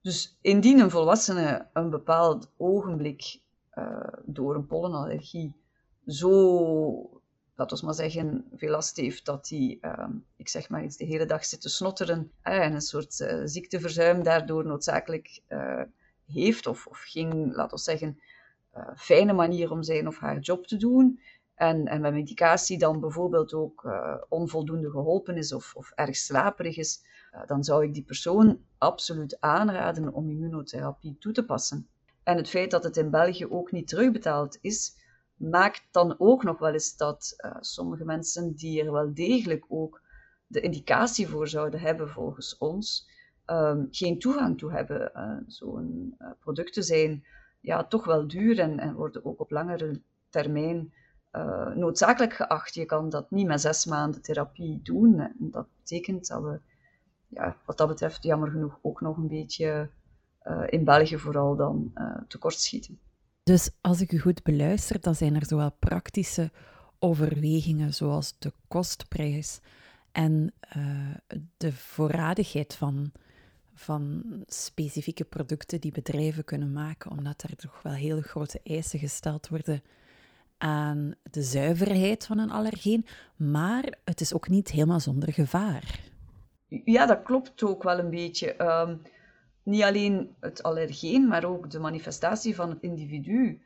Dus 0.00 0.38
indien 0.40 0.78
een 0.78 0.90
volwassene 0.90 1.68
een 1.72 1.90
bepaald 1.90 2.50
ogenblik 2.56 3.40
uh, 3.74 4.08
door 4.24 4.54
een 4.54 4.66
pollenallergie 4.66 5.54
zo 6.06 7.19
dat 7.68 7.80
we 7.80 7.86
maar 7.86 7.94
zeggen, 7.94 8.44
veel 8.54 8.70
last 8.70 8.96
heeft 8.96 9.24
dat 9.24 9.48
hij, 9.48 9.78
uh, 9.82 10.08
ik 10.36 10.48
zeg 10.48 10.68
maar 10.68 10.84
iets, 10.84 10.96
de 10.96 11.04
hele 11.04 11.26
dag 11.26 11.44
zit 11.44 11.60
te 11.60 11.68
snotteren 11.68 12.32
en 12.42 12.72
een 12.72 12.80
soort 12.80 13.20
uh, 13.20 13.40
ziekteverzuim 13.44 14.22
daardoor 14.22 14.66
noodzakelijk 14.66 15.40
uh, 15.48 15.82
heeft, 16.26 16.66
of, 16.66 16.86
of 16.86 17.02
geen, 17.06 17.52
laten 17.52 17.76
we 17.76 17.82
zeggen, 17.82 18.20
fijne 18.96 19.32
manier 19.32 19.70
om 19.70 19.82
zijn 19.82 20.06
of 20.06 20.18
haar 20.18 20.38
job 20.38 20.66
te 20.66 20.76
doen. 20.76 21.20
En, 21.54 21.86
en 21.86 22.00
met 22.00 22.12
medicatie 22.12 22.78
dan 22.78 23.00
bijvoorbeeld 23.00 23.52
ook 23.52 23.90
onvoldoende 24.28 24.90
geholpen 24.90 25.36
is 25.36 25.52
of, 25.52 25.74
of 25.74 25.92
erg 25.94 26.16
slaperig 26.16 26.76
is, 26.76 27.04
dan 27.46 27.64
zou 27.64 27.84
ik 27.84 27.94
die 27.94 28.02
persoon 28.02 28.60
absoluut 28.78 29.40
aanraden 29.40 30.12
om 30.12 30.30
immunotherapie 30.30 31.16
toe 31.18 31.32
te 31.32 31.44
passen. 31.44 31.88
En 32.22 32.36
het 32.36 32.48
feit 32.48 32.70
dat 32.70 32.84
het 32.84 32.96
in 32.96 33.10
België 33.10 33.46
ook 33.46 33.72
niet 33.72 33.88
terugbetaald 33.88 34.58
is, 34.60 34.96
maakt 35.40 35.88
dan 35.90 36.14
ook 36.18 36.42
nog 36.42 36.58
wel 36.58 36.72
eens 36.72 36.96
dat 36.96 37.34
uh, 37.36 37.56
sommige 37.60 38.04
mensen 38.04 38.54
die 38.54 38.84
er 38.84 38.92
wel 38.92 39.14
degelijk 39.14 39.64
ook 39.68 40.02
de 40.46 40.60
indicatie 40.60 41.28
voor 41.28 41.48
zouden 41.48 41.80
hebben 41.80 42.08
volgens 42.08 42.58
ons, 42.58 43.08
um, 43.46 43.88
geen 43.90 44.18
toegang 44.18 44.58
toe 44.58 44.72
hebben. 44.72 45.10
Uh, 45.14 45.36
Zo'n 45.46 46.14
uh, 46.18 46.28
producten 46.40 46.82
zijn 46.82 47.24
ja, 47.60 47.84
toch 47.84 48.04
wel 48.04 48.28
duur 48.28 48.58
en, 48.58 48.78
en 48.78 48.94
worden 48.94 49.24
ook 49.24 49.40
op 49.40 49.50
langere 49.50 50.00
termijn 50.28 50.92
noodzakelijk 51.74 52.32
geacht. 52.32 52.74
Je 52.74 52.84
kan 52.84 53.08
dat 53.08 53.30
niet 53.30 53.46
met 53.46 53.60
zes 53.60 53.84
maanden 53.84 54.22
therapie 54.22 54.80
doen. 54.82 55.20
En 55.20 55.36
dat 55.38 55.66
betekent 55.76 56.26
dat 56.26 56.42
we, 56.42 56.60
ja, 57.28 57.56
wat 57.64 57.78
dat 57.78 57.88
betreft, 57.88 58.22
jammer 58.22 58.50
genoeg 58.50 58.78
ook 58.82 59.00
nog 59.00 59.16
een 59.16 59.28
beetje 59.28 59.90
in 60.66 60.84
België 60.84 61.18
vooral 61.18 61.56
dan 61.56 61.92
tekortschieten. 62.28 62.98
Dus 63.42 63.70
als 63.80 64.00
ik 64.00 64.12
u 64.12 64.18
goed 64.18 64.42
beluister, 64.42 65.00
dan 65.00 65.14
zijn 65.14 65.34
er 65.34 65.46
zowel 65.46 65.72
praktische 65.78 66.50
overwegingen 66.98 67.94
zoals 67.94 68.34
de 68.38 68.52
kostprijs 68.68 69.60
en 70.12 70.52
uh, 70.76 71.14
de 71.56 71.72
voorradigheid 71.72 72.74
van, 72.74 73.12
van 73.74 74.24
specifieke 74.46 75.24
producten 75.24 75.80
die 75.80 75.92
bedrijven 75.92 76.44
kunnen 76.44 76.72
maken, 76.72 77.10
omdat 77.10 77.42
er 77.42 77.56
toch 77.56 77.82
wel 77.82 77.92
heel 77.92 78.20
grote 78.20 78.60
eisen 78.64 78.98
gesteld 78.98 79.48
worden 79.48 79.82
aan 80.58 81.14
de 81.30 81.42
zuiverheid 81.42 82.26
van 82.26 82.38
een 82.38 82.50
allergeen, 82.50 83.06
maar 83.36 83.94
het 84.04 84.20
is 84.20 84.34
ook 84.34 84.48
niet 84.48 84.70
helemaal 84.70 85.00
zonder 85.00 85.32
gevaar. 85.32 86.00
Ja, 86.84 87.06
dat 87.06 87.22
klopt 87.22 87.62
ook 87.62 87.82
wel 87.82 87.98
een 87.98 88.10
beetje. 88.10 88.62
Um, 88.62 89.02
niet 89.62 89.82
alleen 89.82 90.34
het 90.40 90.62
allergeen, 90.62 91.28
maar 91.28 91.44
ook 91.44 91.70
de 91.70 91.78
manifestatie 91.78 92.54
van 92.54 92.70
het 92.70 92.82
individu 92.82 93.62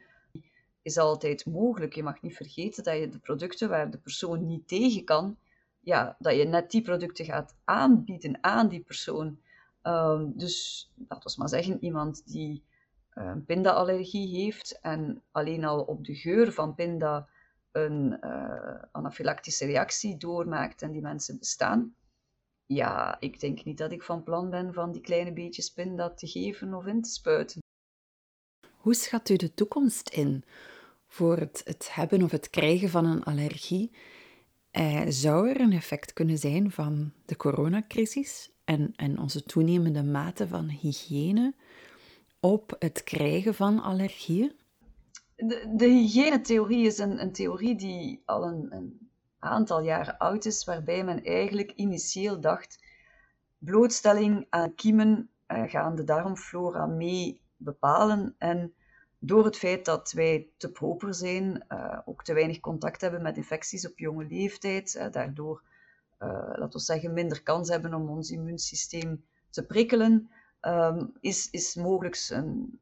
is 0.83 0.99
altijd 0.99 1.47
mogelijk. 1.47 1.95
Je 1.95 2.03
mag 2.03 2.23
niet 2.23 2.37
vergeten 2.37 2.85
dat 2.85 2.99
je 2.99 3.09
de 3.09 3.19
producten 3.19 3.69
waar 3.69 3.91
de 3.91 3.99
persoon 3.99 4.47
niet 4.47 4.69
tegen 4.69 5.05
kan, 5.05 5.37
ja, 5.81 6.16
dat 6.19 6.37
je 6.37 6.45
net 6.45 6.71
die 6.71 6.83
producten 6.83 7.25
gaat 7.25 7.57
aanbieden 7.64 8.39
aan 8.41 8.69
die 8.69 8.83
persoon. 8.83 9.39
Um, 9.83 10.33
dus 10.37 10.91
laten 11.09 11.31
we 11.31 11.35
maar 11.39 11.49
zeggen, 11.49 11.85
iemand 11.85 12.23
die 12.27 12.62
een 13.11 13.45
pinda-allergie 13.45 14.45
heeft 14.45 14.79
en 14.81 15.23
alleen 15.31 15.64
al 15.64 15.81
op 15.81 16.05
de 16.05 16.14
geur 16.14 16.53
van 16.53 16.75
pinda 16.75 17.29
een 17.73 18.19
uh, 18.21 18.83
anafylactische 18.93 19.66
reactie 19.66 20.16
doormaakt 20.16 20.83
en 20.83 20.93
die 20.93 21.01
mensen 21.01 21.39
bestaan, 21.39 21.95
ja, 22.67 23.21
ik 23.21 23.41
denk 23.41 23.65
niet 23.65 23.79
dat 23.79 23.93
ik 23.93 24.03
van 24.03 24.23
plan 24.23 24.51
ben 24.51 24.73
van 24.73 24.93
die 24.93 25.01
kleine 25.01 25.33
beetjes 25.33 25.71
pinda 25.71 26.11
te 26.11 26.27
geven 26.27 26.75
of 26.75 26.87
in 26.87 27.03
te 27.03 27.11
spuiten. 27.11 27.62
Hoe 28.77 28.95
schat 28.95 29.29
u 29.29 29.37
de 29.37 29.55
toekomst 29.55 30.09
in 30.09 30.45
voor 31.07 31.37
het, 31.37 31.61
het 31.65 31.95
hebben 31.95 32.23
of 32.23 32.31
het 32.31 32.51
krijgen 32.51 32.89
van 32.89 33.05
een 33.07 33.25
allergie? 33.25 33.91
Eh, 34.71 35.03
zou 35.09 35.49
er 35.49 35.61
een 35.61 35.73
effect 35.73 36.12
kunnen 36.12 36.39
zijn 36.39 36.71
van 36.71 37.12
de 37.25 37.37
coronacrisis 37.37 38.51
en, 38.65 38.93
en 38.97 39.19
onze 39.19 39.43
toenemende 39.43 40.03
mate 40.03 40.49
van 40.49 40.69
hygiëne 40.69 41.55
op 42.41 42.77
het 42.79 43.05
krijgen 43.05 43.55
van 43.55 43.83
allergieën? 43.83 44.53
De, 45.37 45.73
de 45.77 45.87
hygiënetheorie 45.87 46.87
is 46.87 46.99
een, 46.99 47.21
een 47.21 47.33
theorie 47.33 47.77
die 47.77 48.23
al 48.25 48.45
een, 48.45 48.75
een 48.75 49.11
aantal 49.45 49.83
jaren 49.83 50.19
oud 50.19 50.45
is, 50.45 50.65
waarbij 50.65 51.05
men 51.05 51.25
eigenlijk 51.25 51.73
initieel 51.73 52.41
dacht 52.41 52.83
blootstelling 53.59 54.47
aan 54.51 54.75
kiemen 54.75 55.31
uh, 55.49 55.63
gaan 55.71 55.95
de 55.95 56.05
darmflora 56.05 56.87
mee 56.87 57.41
bepalen. 57.57 58.35
En 58.39 58.75
door 59.19 59.45
het 59.45 59.57
feit 59.57 59.85
dat 59.85 60.13
wij 60.13 60.49
te 60.57 60.73
proper 60.73 61.15
zijn, 61.15 61.65
uh, 61.69 61.99
ook 62.05 62.25
te 62.25 62.35
weinig 62.35 62.61
contact 62.61 63.01
hebben 63.01 63.23
met 63.23 63.37
infecties 63.37 63.89
op 63.89 63.99
jonge 63.99 64.25
leeftijd, 64.25 64.95
uh, 64.95 65.11
daardoor, 65.11 65.63
laten 66.19 66.71
we 66.71 66.79
zeggen, 66.79 67.13
minder 67.13 67.43
kans 67.43 67.69
hebben 67.69 67.95
om 67.95 68.09
ons 68.09 68.31
immuunsysteem 68.31 69.25
te 69.51 69.67
prikkelen, 69.67 70.31
um, 70.61 71.13
is, 71.21 71.51
is 71.51 71.75
mogelijk 71.75 72.27
een 72.29 72.81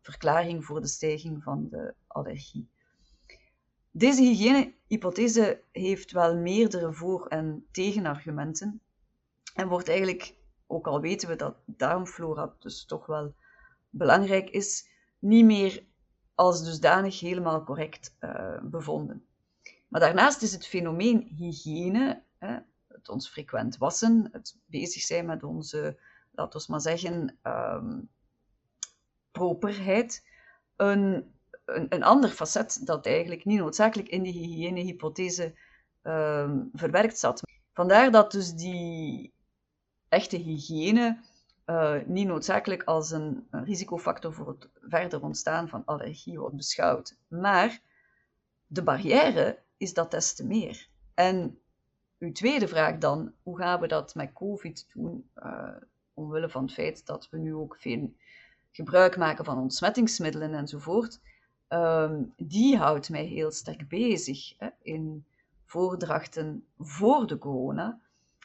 verklaring 0.00 0.64
voor 0.64 0.80
de 0.80 0.86
stijging 0.86 1.42
van 1.42 1.68
de 1.70 1.94
allergie. 2.06 2.68
Deze 3.98 4.22
hygiënehypothese 4.22 5.62
heeft 5.72 6.12
wel 6.12 6.36
meerdere 6.36 6.92
voor- 6.92 7.26
en 7.26 7.66
tegenargumenten 7.70 8.80
en 9.54 9.68
wordt 9.68 9.88
eigenlijk, 9.88 10.34
ook 10.66 10.86
al 10.86 11.00
weten 11.00 11.28
we 11.28 11.36
dat 11.36 11.56
darmflora 11.64 12.54
dus 12.58 12.84
toch 12.84 13.06
wel 13.06 13.34
belangrijk 13.90 14.50
is, 14.50 14.88
niet 15.18 15.44
meer 15.44 15.84
als 16.34 16.64
dusdanig 16.64 17.20
helemaal 17.20 17.64
correct 17.64 18.16
uh, 18.20 18.58
bevonden. 18.62 19.26
Maar 19.88 20.00
daarnaast 20.00 20.42
is 20.42 20.52
het 20.52 20.66
fenomeen 20.66 21.22
hygiëne, 21.36 22.22
hè, 22.38 22.58
het 22.86 23.08
ons 23.08 23.28
frequent 23.28 23.76
wassen, 23.76 24.28
het 24.32 24.58
bezig 24.66 25.02
zijn 25.02 25.26
met 25.26 25.42
onze, 25.42 25.98
laten 26.30 26.60
we 26.60 26.66
maar 26.68 26.80
zeggen, 26.80 27.38
um, 27.42 28.08
properheid, 29.30 30.26
een, 30.76 31.34
een, 31.66 31.86
een, 31.88 32.02
ander 32.02 32.30
facet 32.30 32.86
dat 32.86 33.06
eigenlijk 33.06 33.44
niet 33.44 33.58
noodzakelijk 33.58 34.08
in 34.08 34.22
die 34.22 34.32
hygiënehypothese 34.32 35.54
um, 36.02 36.70
verwerkt 36.72 37.18
zat. 37.18 37.42
Vandaar 37.72 38.10
dat 38.10 38.32
dus 38.32 38.54
die 38.54 39.32
echte 40.08 40.36
hygiëne 40.36 41.18
uh, 41.66 41.94
niet 42.06 42.26
noodzakelijk 42.26 42.82
als 42.82 43.10
een, 43.10 43.46
risicofactor 43.50 44.32
voor 44.32 44.48
het 44.48 44.68
verder 44.80 45.22
ontstaan 45.22 45.68
van 45.68 45.84
allergie 45.84 46.38
wordt 46.38 46.56
beschouwd. 46.56 47.16
Maar 47.28 47.80
de 48.66 48.82
barrière 48.82 49.58
is 49.76 49.94
dat 49.94 50.10
des 50.10 50.34
te 50.34 50.46
meer. 50.46 50.88
En 51.14 51.60
uw 52.18 52.32
tweede 52.32 52.68
vraag 52.68 52.98
dan, 52.98 53.32
hoe 53.42 53.58
gaan 53.58 53.80
we 53.80 53.86
dat 53.86 54.14
met 54.14 54.32
COVID 54.32 54.86
doen, 54.92 55.30
uh, 55.36 55.68
omwille 56.14 56.48
van 56.48 56.62
het 56.62 56.72
feit 56.72 57.06
dat 57.06 57.28
we 57.30 57.38
nu 57.38 57.54
ook 57.54 57.76
veel 57.78 58.12
gebruik 58.70 59.16
maken 59.16 59.44
van 59.44 59.58
ontsmettingsmiddelen 59.58 60.54
enzovoort, 60.54 61.20
uh, 61.68 62.12
die 62.36 62.76
houdt 62.76 63.10
mij 63.10 63.24
heel 63.24 63.50
sterk 63.50 63.88
bezig 63.88 64.58
hè, 64.58 64.68
in 64.82 65.26
voordrachten 65.64 66.66
voor 66.78 67.26
de 67.26 67.38
corona 67.38 68.00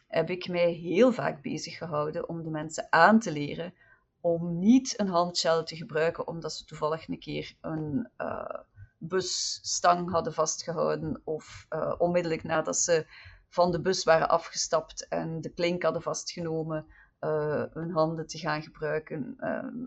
heb 0.08 0.30
ik 0.30 0.48
mij 0.48 0.72
heel 0.72 1.12
vaak 1.12 1.42
bezig 1.42 1.78
gehouden 1.78 2.30
om 2.30 2.44
de 2.44 2.50
mensen 2.50 2.88
aan 2.90 3.20
te 3.20 3.32
leren 3.32 3.74
om 4.22 4.60
niet 4.60 5.00
een 5.00 5.08
handshell 5.08 5.64
te 5.64 5.76
gebruiken 5.76 6.28
omdat 6.28 6.54
ze 6.54 6.66
toevallig 6.66 7.08
een 7.08 7.20
keer 7.20 7.56
een 7.62 8.10
uh, 8.18 8.60
busstang 8.98 10.12
hadden 10.12 10.34
vastgehouden 10.34 11.22
of 11.24 11.66
uh, 11.70 11.94
onmiddellijk 11.98 12.44
nadat 12.44 12.78
ze 12.78 13.06
van 13.48 13.72
de 13.72 13.82
bus 13.82 14.04
waren 14.04 14.30
afgestapt 14.30 15.08
en 15.08 15.42
de 15.42 15.50
klink 15.50 15.84
hadden 15.84 16.02
vastgenomen, 16.02 16.86
uh, 17.22 17.64
hun 17.74 17.92
handen 17.92 18.28
te 18.28 18.38
gaan 18.38 18.62
gebruiken 18.62 19.36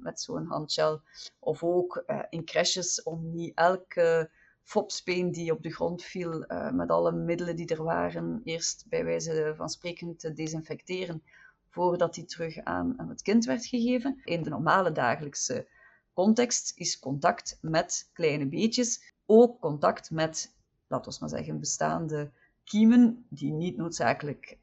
met 0.03 0.21
zo'n 0.21 0.47
handshell. 0.47 1.01
Of 1.39 1.63
ook 1.63 2.05
in 2.31 2.45
crashes 2.45 3.03
om 3.03 3.35
niet 3.35 3.55
elke 3.55 4.31
fopspeen 4.63 5.33
die 5.33 5.53
op 5.53 5.63
de 5.63 5.73
grond 5.73 6.03
viel, 6.03 6.45
met 6.73 6.91
alle 6.91 7.13
middelen 7.13 7.57
die 7.57 7.67
er 7.67 7.83
waren, 7.83 8.41
eerst 8.45 8.87
bij 8.89 9.05
wijze 9.05 9.53
van 9.57 9.69
spreken 9.69 10.17
te 10.17 10.33
desinfecteren, 10.33 11.23
voordat 11.69 12.15
die 12.15 12.25
terug 12.25 12.59
aan, 12.59 12.99
aan 12.99 13.09
het 13.09 13.23
kind 13.23 13.45
werd 13.45 13.67
gegeven. 13.67 14.21
In 14.25 14.43
de 14.43 14.51
normale 14.51 14.93
dagelijkse 14.93 15.69
context 16.13 16.73
is 16.79 16.99
contact 16.99 17.59
met 17.61 18.11
kleine 18.13 18.49
beetjes 18.49 19.15
ook 19.27 19.61
contact 19.61 20.11
met, 20.11 20.55
laten 20.87 21.13
we 21.13 21.17
maar 21.21 21.29
zeggen, 21.29 21.61
bestaande 21.61 22.31
kiemen, 22.65 23.27
die 23.29 23.53
niet 23.53 23.77
noodzakelijk 23.77 24.59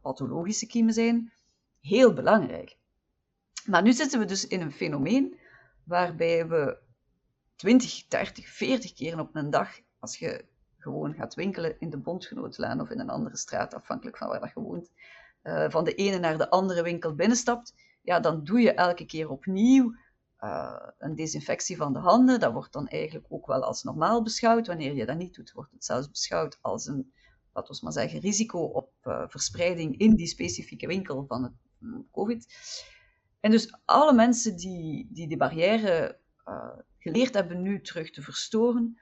pathologische 0.00 0.66
kiemen 0.66 0.94
zijn, 0.94 1.32
heel 1.82 2.12
belangrijk. 2.12 2.76
Maar 3.66 3.82
nu 3.82 3.92
zitten 3.92 4.18
we 4.18 4.24
dus 4.24 4.46
in 4.46 4.60
een 4.60 4.72
fenomeen 4.72 5.38
waarbij 5.84 6.48
we 6.48 6.78
20, 7.56 8.06
30, 8.08 8.48
40 8.48 8.92
keer 8.92 9.18
op 9.18 9.36
een 9.36 9.50
dag, 9.50 9.80
als 9.98 10.18
je 10.18 10.44
gewoon 10.78 11.14
gaat 11.14 11.34
winkelen 11.34 11.80
in 11.80 11.90
de 11.90 11.98
Bondgenootlaan 11.98 12.80
of 12.80 12.90
in 12.90 13.00
een 13.00 13.10
andere 13.10 13.36
straat, 13.36 13.74
afhankelijk 13.74 14.16
van 14.16 14.28
waar 14.28 14.52
je 14.54 14.60
woont, 14.60 14.90
uh, 15.42 15.70
van 15.70 15.84
de 15.84 15.94
ene 15.94 16.18
naar 16.18 16.38
de 16.38 16.50
andere 16.50 16.82
winkel 16.82 17.14
binnenstapt, 17.14 17.74
ja, 18.02 18.20
dan 18.20 18.44
doe 18.44 18.60
je 18.60 18.72
elke 18.72 19.04
keer 19.04 19.28
opnieuw 19.28 19.94
uh, 20.40 20.88
een 20.98 21.14
desinfectie 21.14 21.76
van 21.76 21.92
de 21.92 21.98
handen. 21.98 22.40
Dat 22.40 22.52
wordt 22.52 22.72
dan 22.72 22.88
eigenlijk 22.88 23.26
ook 23.28 23.46
wel 23.46 23.62
als 23.62 23.82
normaal 23.82 24.22
beschouwd. 24.22 24.66
Wanneer 24.66 24.94
je 24.94 25.06
dat 25.06 25.16
niet 25.16 25.34
doet, 25.34 25.52
wordt 25.52 25.72
het 25.72 25.84
zelfs 25.84 26.10
beschouwd 26.10 26.58
als 26.60 26.86
een, 26.86 27.12
laten 27.52 27.74
we 27.74 27.80
maar 27.82 27.92
zeggen, 27.92 28.20
risico 28.20 28.58
op 28.58 28.92
uh, 29.04 29.24
verspreiding 29.28 29.98
in 29.98 30.14
die 30.14 30.26
specifieke 30.26 30.86
winkel 30.86 31.24
van 31.26 31.42
het 31.42 31.52
COVID. 32.10 32.54
En 33.40 33.50
dus 33.50 33.74
alle 33.84 34.12
mensen 34.12 34.56
die, 34.56 35.08
die 35.10 35.28
de 35.28 35.36
barrière 35.36 36.20
geleerd 36.98 37.34
hebben 37.34 37.62
nu 37.62 37.80
terug 37.80 38.10
te 38.10 38.22
verstoren, 38.22 39.00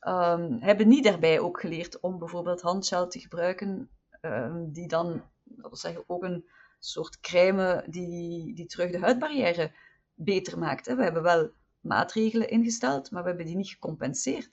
um, 0.00 0.58
hebben 0.60 0.88
niet 0.88 1.04
daarbij 1.04 1.40
ook 1.40 1.60
geleerd 1.60 2.00
om 2.00 2.18
bijvoorbeeld 2.18 2.60
handgel 2.60 3.08
te 3.08 3.20
gebruiken, 3.20 3.90
um, 4.20 4.72
die 4.72 4.88
dan, 4.88 5.22
dat 5.44 5.68
wil 5.68 5.76
zeggen, 5.76 6.04
ook 6.06 6.22
een 6.22 6.48
soort 6.78 7.20
crème 7.20 7.84
die, 7.86 8.54
die 8.54 8.66
terug 8.66 8.90
de 8.90 8.98
huidbarrière 8.98 9.72
beter 10.14 10.58
maakt. 10.58 10.86
Hè. 10.86 10.96
We 10.96 11.02
hebben 11.02 11.22
wel 11.22 11.50
maatregelen 11.80 12.48
ingesteld, 12.48 13.10
maar 13.10 13.22
we 13.22 13.28
hebben 13.28 13.46
die 13.46 13.56
niet 13.56 13.68
gecompenseerd. 13.68 14.50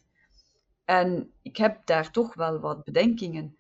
En 0.86 1.32
ik 1.42 1.58
heb 1.58 1.86
daar 1.86 2.12
toch 2.12 2.34
wel 2.34 2.60
wat 2.60 2.84
bedenkingen. 2.84 3.58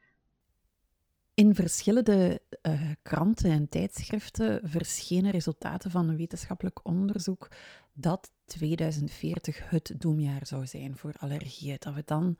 In 1.36 1.56
verschillende 1.56 2.42
uh, 2.68 2.92
kranten 3.02 3.52
en 3.52 3.70
tijdschriften 3.70 4.70
verschenen 4.70 5.32
resultaten 5.32 5.92
van 5.92 6.10
een 6.10 6.18
wetenschappelijk 6.18 6.80
onderzoek 6.84 7.48
dat 7.94 8.32
2040 8.46 9.70
het 9.70 9.94
doemjaar 9.98 10.48
zou 10.48 10.66
zijn 10.66 10.98
voor 10.98 11.14
allergieën. 11.20 11.76
Dat 11.80 11.94
we 11.94 12.02
dan 12.06 12.38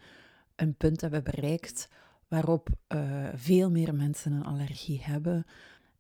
een 0.56 0.76
punt 0.76 1.02
hebben 1.02 1.24
bereikt 1.24 1.90
waarop 2.28 2.70
uh, 2.88 3.28
veel 3.34 3.72
meer 3.72 3.96
mensen 3.96 4.32
een 4.32 4.46
allergie 4.46 5.02
hebben. 5.04 5.46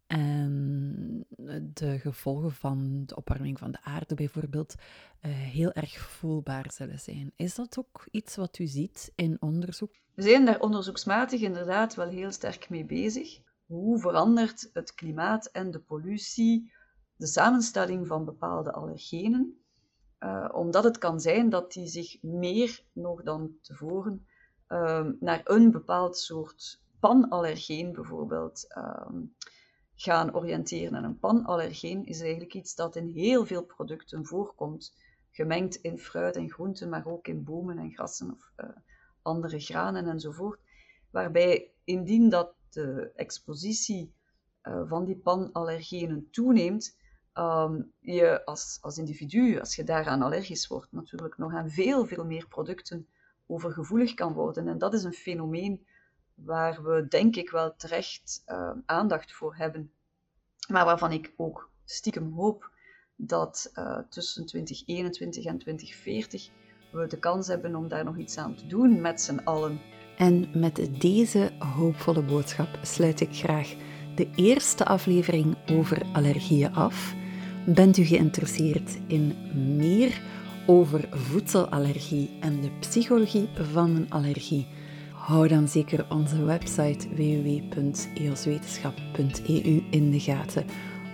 En 0.07 1.25
de 1.73 1.99
gevolgen 1.99 2.51
van 2.51 3.03
de 3.05 3.15
opwarming 3.15 3.59
van 3.59 3.71
de 3.71 3.81
aarde 3.81 4.15
bijvoorbeeld 4.15 4.75
uh, 4.75 5.31
heel 5.31 5.71
erg 5.71 5.97
voelbaar 5.97 6.71
zullen 6.71 6.99
zijn. 6.99 7.31
Is 7.35 7.55
dat 7.55 7.79
ook 7.79 8.07
iets 8.11 8.35
wat 8.35 8.59
u 8.59 8.67
ziet 8.67 9.11
in 9.15 9.41
onderzoek? 9.41 9.93
We 10.15 10.21
zijn 10.21 10.45
daar 10.45 10.59
onderzoeksmatig 10.59 11.41
inderdaad 11.41 11.95
wel 11.95 12.07
heel 12.07 12.31
sterk 12.31 12.69
mee 12.69 12.85
bezig. 12.85 13.41
Hoe 13.65 13.99
verandert 13.99 14.69
het 14.73 14.93
klimaat 14.93 15.45
en 15.45 15.71
de 15.71 15.79
pollutie 15.79 16.71
de 17.15 17.27
samenstelling 17.27 18.07
van 18.07 18.25
bepaalde 18.25 18.71
allergenen? 18.71 19.59
Uh, 20.19 20.49
omdat 20.51 20.83
het 20.83 20.97
kan 20.97 21.19
zijn 21.19 21.49
dat 21.49 21.73
die 21.73 21.87
zich 21.87 22.21
meer 22.21 22.83
nog 22.93 23.23
dan 23.23 23.57
tevoren 23.61 24.27
uh, 24.69 25.07
naar 25.19 25.41
een 25.43 25.71
bepaald 25.71 26.17
soort 26.17 26.81
panallergeen 26.99 27.93
bijvoorbeeld 27.93 28.65
uh, 28.77 29.07
gaan 29.95 30.35
oriënteren. 30.35 30.95
En 30.95 31.03
een 31.03 31.19
panallergeen 31.19 32.05
is 32.05 32.21
eigenlijk 32.21 32.53
iets 32.53 32.75
dat 32.75 32.95
in 32.95 33.07
heel 33.07 33.45
veel 33.45 33.63
producten 33.63 34.25
voorkomt, 34.25 34.93
gemengd 35.31 35.75
in 35.75 35.99
fruit 35.99 36.35
en 36.35 36.49
groenten, 36.49 36.89
maar 36.89 37.05
ook 37.05 37.27
in 37.27 37.43
bomen 37.43 37.77
en 37.77 37.91
grassen 37.91 38.31
of 38.31 38.51
eh, 38.55 38.69
andere 39.25 39.59
granen 39.59 40.07
enzovoort. 40.07 40.59
Waarbij 41.11 41.71
indien 41.83 42.29
dat 42.29 42.53
de 42.69 43.11
expositie 43.15 44.13
uh, 44.63 44.81
van 44.85 45.05
die 45.05 45.17
panallergenen 45.17 46.27
toeneemt, 46.31 46.97
um, 47.33 47.91
je 47.99 48.45
als, 48.45 48.77
als 48.81 48.97
individu, 48.97 49.59
als 49.59 49.75
je 49.75 49.83
daaraan 49.83 50.21
allergisch 50.21 50.67
wordt, 50.67 50.91
natuurlijk 50.91 51.37
nog 51.37 51.53
aan 51.53 51.69
veel, 51.69 52.05
veel 52.05 52.25
meer 52.25 52.47
producten 52.47 53.07
overgevoelig 53.47 54.13
kan 54.13 54.33
worden. 54.33 54.67
En 54.67 54.77
dat 54.77 54.93
is 54.93 55.03
een 55.03 55.13
fenomeen 55.13 55.85
waar 56.33 56.83
we 56.83 57.07
denk 57.07 57.35
ik 57.35 57.49
wel 57.49 57.75
terecht 57.75 58.43
uh, 58.47 58.71
aandacht 58.85 59.33
voor 59.33 59.55
hebben. 59.55 59.91
Maar 60.67 60.85
waarvan 60.85 61.11
ik 61.11 61.33
ook 61.37 61.71
stiekem 61.85 62.31
hoop 62.31 62.71
dat 63.15 63.71
uh, 63.73 63.99
tussen 64.09 64.45
2021 64.45 65.45
en 65.45 65.57
2040 65.57 66.49
we 66.95 67.07
de 67.07 67.19
kans 67.19 67.47
hebben 67.47 67.75
om 67.75 67.87
daar 67.87 68.03
nog 68.03 68.17
iets 68.17 68.37
aan 68.37 68.55
te 68.55 68.67
doen 68.67 69.01
met 69.01 69.21
z'n 69.21 69.41
allen. 69.43 69.79
En 70.17 70.47
met 70.53 70.89
deze 70.99 71.51
hoopvolle 71.59 72.23
boodschap 72.23 72.79
sluit 72.81 73.21
ik 73.21 73.29
graag 73.31 73.75
de 74.15 74.27
eerste 74.35 74.85
aflevering 74.85 75.55
over 75.71 76.01
allergieën 76.13 76.73
af. 76.73 77.13
Bent 77.65 77.97
u 77.97 78.03
geïnteresseerd 78.03 78.97
in 79.07 79.35
meer 79.77 80.21
over 80.65 81.07
voedselallergie 81.11 82.37
en 82.39 82.61
de 82.61 82.71
psychologie 82.79 83.49
van 83.53 83.95
een 83.95 84.09
allergie? 84.09 84.67
Hou 85.13 85.47
dan 85.47 85.67
zeker 85.67 86.05
onze 86.09 86.43
website 86.43 87.09
www.eoswetenschap.eu 87.09 89.83
in 89.89 90.11
de 90.11 90.19
gaten, 90.19 90.65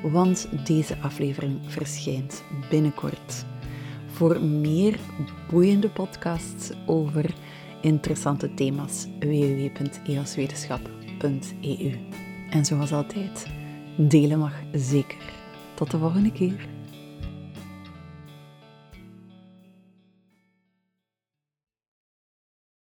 want 0.04 0.48
deze 0.66 0.98
aflevering 0.98 1.72
verschijnt 1.72 2.44
binnenkort. 2.70 3.46
Voor 4.22 4.42
meer 4.42 5.00
boeiende 5.50 5.90
podcasts 5.90 6.72
over 6.86 7.34
interessante 7.82 8.54
thema's 8.54 9.08
www.eoswetenschap.eu. 9.20 11.98
En 12.50 12.66
zoals 12.66 12.92
altijd, 12.92 13.48
delen 13.98 14.40
mag 14.40 14.54
zeker. 14.72 15.34
Tot 15.74 15.92
de 15.92 15.98
volgende 15.98 16.32
keer. 16.32 16.68